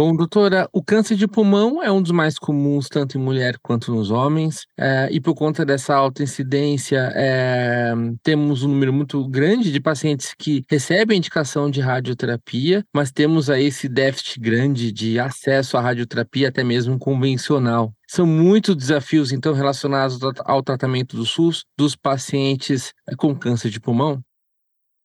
Bom, 0.05 0.17
doutora, 0.17 0.69
o 0.73 0.83
câncer 0.83 1.15
de 1.15 1.29
pulmão 1.29 1.81
é 1.81 1.89
um 1.89 2.03
dos 2.03 2.11
mais 2.11 2.37
comuns 2.37 2.89
tanto 2.89 3.17
em 3.17 3.21
mulher 3.21 3.57
quanto 3.63 3.95
nos 3.95 4.11
homens, 4.11 4.67
é, 4.77 5.09
e 5.13 5.21
por 5.21 5.33
conta 5.33 5.65
dessa 5.65 5.95
alta 5.95 6.25
incidência, 6.25 7.13
é, 7.15 7.95
temos 8.21 8.65
um 8.65 8.69
número 8.71 8.93
muito 8.93 9.25
grande 9.29 9.71
de 9.71 9.81
pacientes 9.81 10.35
que 10.37 10.65
recebem 10.69 11.19
indicação 11.19 11.71
de 11.71 11.81
radioterapia, 11.81 12.85
mas 12.93 13.13
temos 13.13 13.49
aí 13.49 13.67
esse 13.67 13.89
déficit 13.89 14.41
grande 14.41 14.91
de 14.91 15.21
acesso 15.21 15.77
à 15.77 15.81
radioterapia, 15.81 16.49
até 16.49 16.65
mesmo 16.65 16.99
convencional. 16.99 17.93
São 18.09 18.27
muitos 18.27 18.75
desafios, 18.75 19.31
então, 19.31 19.55
relacionados 19.55 20.19
ao 20.45 20.65
tratamento 20.65 21.17
do 21.17 21.25
SUS 21.25 21.65
dos 21.79 21.95
pacientes 21.95 22.93
é, 23.09 23.15
com 23.15 23.39
câncer 23.39 23.71
de 23.71 23.79
pulmão? 23.79 24.21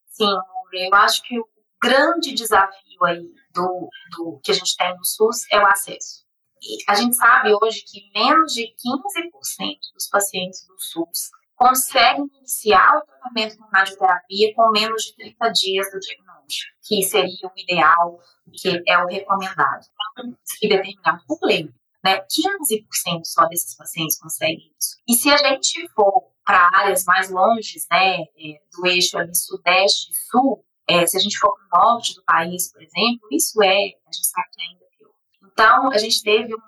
Sim, 0.07 0.25
eu 0.73 0.95
acho 0.95 1.21
que 1.21 1.37
o 1.37 1.45
grande 1.83 2.33
desafio 2.33 3.05
aí 3.05 3.37
do, 3.57 3.89
do 4.15 4.39
que 4.43 4.51
a 4.51 4.53
gente 4.53 4.75
tem 4.77 4.95
no 4.95 5.03
SUS 5.03 5.45
é 5.51 5.59
o 5.59 5.65
acesso. 5.65 6.25
E 6.61 6.83
a 6.89 6.95
gente 6.95 7.15
sabe 7.15 7.53
hoje 7.61 7.83
que 7.85 8.09
menos 8.13 8.53
de 8.53 8.63
15% 8.63 9.77
dos 9.93 10.07
pacientes 10.07 10.65
do 10.65 10.79
SUS 10.79 11.29
conseguem 11.55 12.29
iniciar 12.37 12.97
o 12.97 13.05
tratamento 13.05 13.57
com 13.57 13.65
radioterapia 13.65 14.53
com 14.55 14.71
menos 14.71 15.03
de 15.03 15.15
30 15.15 15.49
dias 15.49 15.91
do 15.91 15.99
diagnóstico, 15.99 16.77
que 16.83 17.03
seria 17.03 17.47
o 17.47 17.59
ideal, 17.59 18.19
que 18.53 18.83
é 18.87 18.97
o 19.03 19.07
recomendado. 19.07 19.85
Então, 20.11 20.37
se 20.43 20.67
determinado 20.67 21.23
por 21.27 21.39
lei, 21.41 21.69
né, 22.03 22.21
15% 22.21 23.21
só 23.23 23.45
desses 23.47 23.75
pacientes 23.75 24.19
conseguem 24.19 24.71
isso. 24.79 24.97
E 25.07 25.15
se 25.15 25.29
a 25.29 25.37
gente 25.37 25.87
for 25.89 26.31
para 26.45 26.69
áreas 26.73 27.03
mais 27.05 27.29
longes, 27.29 27.85
né, 27.91 28.21
é, 28.21 28.61
do 28.71 28.87
eixo 28.87 29.17
ali 29.17 29.35
sudeste 29.35 30.11
e 30.11 30.15
sul, 30.15 30.63
é, 30.89 31.05
se 31.05 31.17
a 31.17 31.19
gente 31.19 31.37
for 31.37 31.53
para 31.69 31.81
o 31.81 31.91
norte 31.91 32.15
do 32.15 32.23
país, 32.23 32.71
por 32.71 32.81
exemplo, 32.81 33.27
isso 33.31 33.61
é, 33.61 33.67
a 33.67 34.11
gente 34.11 34.27
sabe 34.27 34.47
que 34.51 34.61
é 34.61 34.65
ainda 34.65 34.85
pior. 34.97 35.11
Então, 35.51 35.91
a 35.91 35.97
gente 35.97 36.23
teve 36.23 36.55
um, 36.55 36.59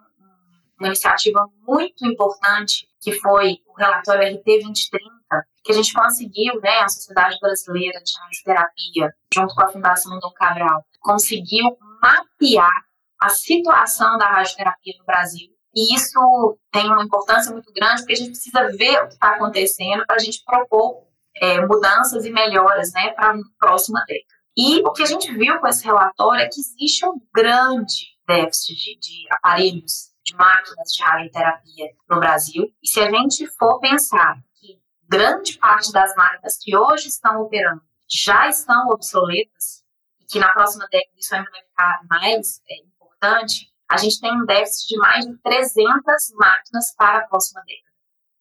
uma 0.80 0.88
iniciativa 0.88 1.46
muito 1.66 2.06
importante, 2.06 2.88
que 3.02 3.14
foi 3.14 3.58
o 3.66 3.74
relatório 3.78 4.28
RT 4.36 4.44
2030, 4.44 5.10
que 5.64 5.72
a 5.72 5.76
gente 5.76 5.94
conseguiu, 5.94 6.60
né, 6.62 6.80
a 6.80 6.90
Sociedade 6.90 7.38
Brasileira 7.40 8.02
de 8.02 8.12
Radioterapia, 8.20 9.14
junto 9.34 9.56
com 9.56 9.64
a 9.64 9.70
Fundação 9.70 10.20
Dom 10.20 10.32
Cabral, 10.34 10.84
conseguiu 11.00 11.78
mapear 12.02 12.72
a 13.22 13.30
situação 13.30 14.18
da 14.18 14.28
radioterapia 14.28 14.94
no 14.98 15.06
Brasil. 15.06 15.50
E 15.76 15.94
isso 15.94 16.58
tem 16.72 16.88
uma 16.88 17.04
importância 17.04 17.52
muito 17.52 17.72
grande, 17.74 18.02
porque 18.02 18.14
a 18.14 18.16
gente 18.16 18.32
precisa 18.32 18.68
ver 18.70 19.04
o 19.04 19.08
que 19.08 19.14
está 19.14 19.36
acontecendo 19.36 20.06
para 20.06 20.16
a 20.16 20.20
gente 20.20 20.44
propor 20.44 21.09
é, 21.42 21.66
mudanças 21.66 22.26
e 22.26 22.32
melhoras 22.32 22.92
né, 22.94 23.12
para 23.12 23.32
a 23.32 23.38
próxima 23.60 24.04
década. 24.08 24.40
E 24.58 24.82
o 24.82 24.92
que 24.92 25.04
a 25.04 25.06
gente 25.06 25.32
viu 25.34 25.60
com 25.60 25.68
esse 25.68 25.86
relatório 25.86 26.42
é 26.42 26.50
que 26.50 26.60
existe 26.60 27.06
um 27.06 27.20
grande 27.34 28.08
déficit 28.28 28.76
de, 28.76 29.00
de 29.00 29.28
aparelhos, 29.32 30.10
de 30.24 30.36
máquinas 30.36 30.92
de 30.92 31.04
radioterapia 31.04 31.88
no 32.10 32.20
Brasil. 32.20 32.66
E 32.84 32.88
se 32.88 33.00
a 33.00 33.10
gente 33.10 33.48
for 33.58 33.80
pensar 33.80 34.36
que 34.60 34.80
grande 35.08 35.58
parte 35.58 35.92
das 35.92 36.14
máquinas 36.16 36.58
que 36.60 36.76
hoje 36.76 37.08
estão 37.08 37.42
operando 37.42 37.82
já 38.12 38.50
estão 38.50 38.88
obsoletas, 38.90 39.84
e 40.20 40.26
que 40.26 40.40
na 40.40 40.52
próxima 40.52 40.88
década 40.92 41.14
isso 41.18 41.30
vai 41.30 41.46
ficar 41.46 42.02
mais 42.10 42.62
é, 42.68 42.80
importante, 42.84 43.70
a 43.90 43.98
gente 43.98 44.20
tem 44.20 44.32
um 44.32 44.46
déficit 44.46 44.88
de 44.88 44.98
mais 44.98 45.26
de 45.26 45.38
300 45.38 45.86
máquinas 46.36 46.94
para 46.96 47.20
a 47.20 47.28
próxima 47.28 47.62
década. 47.62 47.89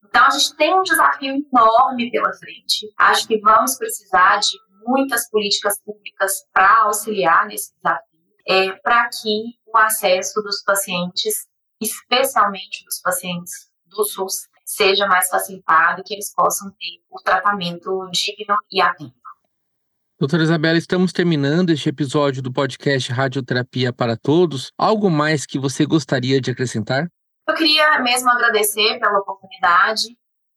Então, 0.09 0.25
a 0.25 0.31
gente 0.31 0.57
tem 0.57 0.75
um 0.75 0.83
desafio 0.83 1.35
enorme 1.53 2.11
pela 2.11 2.33
frente. 2.33 2.93
Acho 2.99 3.27
que 3.27 3.39
vamos 3.41 3.77
precisar 3.77 4.39
de 4.39 4.59
muitas 4.87 5.29
políticas 5.31 5.81
públicas 5.83 6.33
para 6.53 6.85
auxiliar 6.85 7.47
nesse 7.47 7.75
desafio, 7.77 8.19
é, 8.47 8.73
para 8.83 9.09
que 9.11 9.59
o 9.67 9.77
acesso 9.77 10.41
dos 10.43 10.63
pacientes, 10.63 11.47
especialmente 11.81 12.85
dos 12.85 13.01
pacientes 13.01 13.53
do 13.87 14.05
SUS, 14.05 14.49
seja 14.65 15.07
mais 15.07 15.29
facilitado 15.29 16.01
e 16.01 16.05
que 16.05 16.15
eles 16.15 16.33
possam 16.35 16.71
ter 16.71 17.03
o 17.11 17.21
tratamento 17.23 18.09
digno 18.11 18.57
e 18.71 18.81
a 18.81 18.95
tempo. 18.95 19.15
Doutora 20.19 20.43
Isabela, 20.43 20.77
estamos 20.77 21.13
terminando 21.13 21.71
este 21.71 21.91
episódio 21.91 22.43
do 22.43 22.53
podcast 22.53 23.13
Radioterapia 23.13 23.93
para 23.93 24.17
Todos. 24.17 24.73
Algo 24.77 25.09
mais 25.09 25.47
que 25.47 25.59
você 25.59 25.87
gostaria 25.87 26.41
de 26.41 26.51
acrescentar? 26.51 27.09
Eu 27.49 27.55
queria 27.55 27.99
mesmo 28.01 28.29
agradecer 28.29 28.99
pela 29.01 29.21
oportunidade 29.21 30.09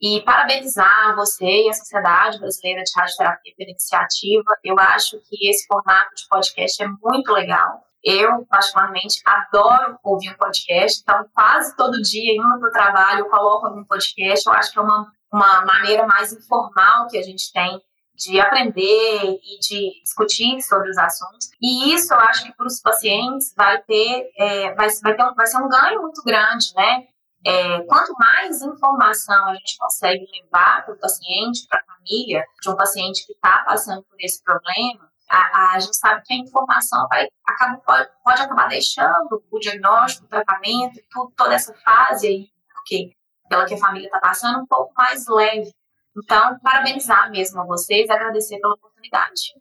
e 0.02 0.22
parabenizar 0.26 1.16
você 1.16 1.46
e 1.46 1.70
a 1.70 1.74
Sociedade 1.74 2.38
Brasileira 2.38 2.84
de 2.84 2.92
Radioterapia 2.94 3.54
pela 3.58 3.70
iniciativa. 3.70 4.58
Eu 4.62 4.78
acho 4.78 5.18
que 5.24 5.50
esse 5.50 5.66
formato 5.68 6.14
de 6.14 6.28
podcast 6.28 6.84
é 6.84 6.88
muito 7.02 7.32
legal. 7.32 7.80
Eu, 8.04 8.46
particularmente, 8.46 9.22
adoro 9.26 9.98
ouvir 10.04 10.32
um 10.32 10.38
podcast, 10.38 11.02
então 11.02 11.26
quase 11.34 11.74
todo 11.78 12.02
dia, 12.02 12.34
indo 12.36 12.60
para 12.60 12.68
o 12.68 12.72
trabalho, 12.72 13.20
eu 13.20 13.30
coloco 13.30 13.68
algum 13.68 13.86
podcast. 13.86 14.46
Eu 14.46 14.54
acho 14.54 14.74
que 14.74 14.80
é 14.80 14.82
uma, 14.82 15.10
uma 15.32 15.66
maneira 15.66 16.06
mais 16.06 16.34
informal 16.34 17.08
que 17.08 17.18
a 17.18 17.24
gente 17.24 17.54
tem 17.54 17.80
de 18.22 18.40
aprender 18.40 19.40
e 19.44 19.60
de 19.60 20.02
discutir 20.04 20.62
sobre 20.62 20.90
os 20.90 20.98
assuntos. 20.98 21.50
E 21.60 21.94
isso 21.94 22.14
eu 22.14 22.20
acho 22.20 22.46
que 22.46 22.54
para 22.54 22.68
os 22.68 22.80
pacientes 22.80 23.54
vai 23.58 23.82
ter, 23.82 24.32
é, 24.38 24.76
vai, 24.76 24.88
vai, 25.02 25.16
ter 25.16 25.24
um, 25.24 25.34
vai 25.34 25.48
ser 25.48 25.58
um 25.58 25.68
ganho 25.68 26.02
muito 26.02 26.22
grande, 26.24 26.72
né? 26.76 27.08
É, 27.44 27.82
quanto 27.82 28.14
mais 28.14 28.62
informação 28.62 29.48
a 29.48 29.56
gente 29.56 29.76
consegue 29.80 30.24
levar 30.32 30.86
para 30.86 30.94
o 30.94 31.00
paciente, 31.00 31.66
para 31.68 31.80
a 31.80 31.96
família, 31.96 32.46
de 32.62 32.70
um 32.70 32.76
paciente 32.76 33.26
que 33.26 33.34
está 33.34 33.64
passando 33.66 34.04
por 34.04 34.16
esse 34.20 34.44
problema, 34.44 35.10
a, 35.28 35.74
a, 35.74 35.80
gente 35.80 35.96
sabe 35.96 36.22
que 36.24 36.34
a 36.34 36.38
informação 36.38 37.08
vai, 37.10 37.28
acaba, 37.48 37.78
pode, 37.78 38.10
pode 38.24 38.42
acabar 38.44 38.68
deixando 38.68 39.44
o 39.50 39.60
diagnóstico, 39.60 40.26
o 40.26 40.30
tratamento, 40.30 41.00
tudo, 41.10 41.34
toda 41.36 41.56
essa 41.56 41.74
fase 41.74 42.28
aí, 42.28 42.50
porque 42.76 43.14
pela 43.50 43.66
que 43.66 43.74
a 43.74 43.78
família 43.78 44.06
está 44.06 44.20
passando, 44.20 44.60
um 44.60 44.68
pouco 44.68 44.94
mais 44.96 45.26
leve. 45.28 45.74
Então, 46.18 46.58
parabenizar 46.60 47.32
mesmo 47.32 47.62
a 47.62 47.66
vocês 47.66 48.08
e 48.08 48.12
agradecer 48.12 48.60
pela 48.60 48.74
oportunidade. 48.74 49.54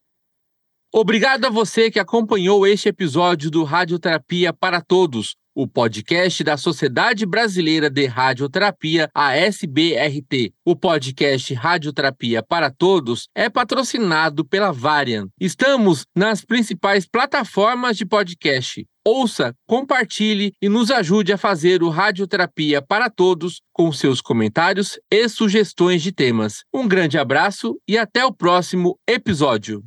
Obrigado 0.93 1.45
a 1.45 1.51
você 1.51 1.91
que 1.91 2.01
acompanhou 2.01 2.67
este 2.67 2.89
episódio 2.89 3.51
do 3.51 3.63
Radioterapia 3.63 4.53
para 4.53 4.81
Todos, 4.81 5.37
o 5.61 5.69
podcast 5.69 6.43
da 6.43 6.57
Sociedade 6.57 7.27
Brasileira 7.27 7.91
de 7.91 8.07
Radioterapia, 8.07 9.11
a 9.15 9.37
SBRT. 9.37 10.55
O 10.65 10.75
podcast 10.75 11.53
Radioterapia 11.53 12.43
para 12.43 12.71
Todos 12.71 13.29
é 13.35 13.51
patrocinado 13.51 14.43
pela 14.43 14.73
Varian. 14.73 15.29
Estamos 15.39 16.07
nas 16.17 16.43
principais 16.43 17.07
plataformas 17.07 17.99
de 17.99 18.07
podcast. 18.07 18.87
Ouça, 19.07 19.55
compartilhe 19.67 20.53
e 20.63 20.69
nos 20.71 20.91
ajude 20.91 21.31
a 21.31 21.37
fazer 21.37 21.83
o 21.83 21.91
Radioterapia 21.91 22.81
para 22.81 23.11
Todos 23.11 23.61
com 23.71 23.93
seus 23.93 24.23
comentários 24.23 24.99
e 25.11 25.29
sugestões 25.29 26.01
de 26.01 26.11
temas. 26.11 26.65
Um 26.73 26.89
grande 26.89 27.19
abraço 27.19 27.77
e 27.87 27.99
até 27.99 28.25
o 28.25 28.33
próximo 28.33 28.99
episódio. 29.07 29.85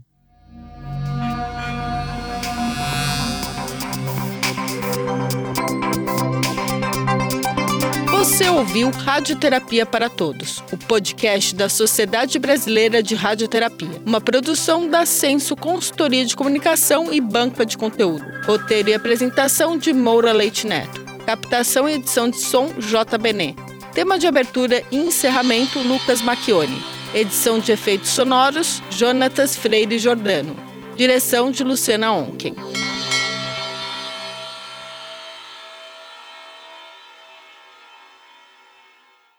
Você 8.24 8.50
ouviu 8.50 8.90
Radioterapia 8.90 9.86
para 9.86 10.08
Todos, 10.08 10.64
o 10.72 10.78
podcast 10.78 11.54
da 11.54 11.68
Sociedade 11.68 12.40
Brasileira 12.40 13.04
de 13.04 13.16
Radioterapia, 13.16 14.02
uma 14.06 14.22
produção 14.22 14.88
da 14.88 15.06
Censo 15.06 15.58
Consultoria 15.58 16.26
de 16.26 16.34
Comunicação 16.34 17.12
e 17.12 17.20
Banca 17.20 17.66
de 17.66 17.78
Conteúdo. 17.78 18.24
Roteiro 18.46 18.88
e 18.88 18.94
apresentação 18.94 19.78
de 19.78 19.92
Moura 19.92 20.32
Leite 20.32 20.66
Neto. 20.66 21.04
Captação 21.26 21.90
e 21.90 21.96
edição 21.96 22.30
de 22.30 22.38
som 22.40 22.72
J. 22.80 23.18
Bené. 23.18 23.56
Tema 23.94 24.18
de 24.18 24.26
abertura 24.26 24.82
e 24.90 24.96
encerramento 24.96 25.80
Lucas 25.80 26.22
Macchione. 26.22 26.82
Edição 27.14 27.60
de 27.60 27.74
efeitos 27.74 28.12
sonoros 28.12 28.82
Jonatas 28.90 29.58
Freire 29.58 30.00
Jordano. 30.00 30.56
Direção 30.96 31.52
de 31.52 31.62
Luciana 31.62 32.14
Onken. 32.14 32.56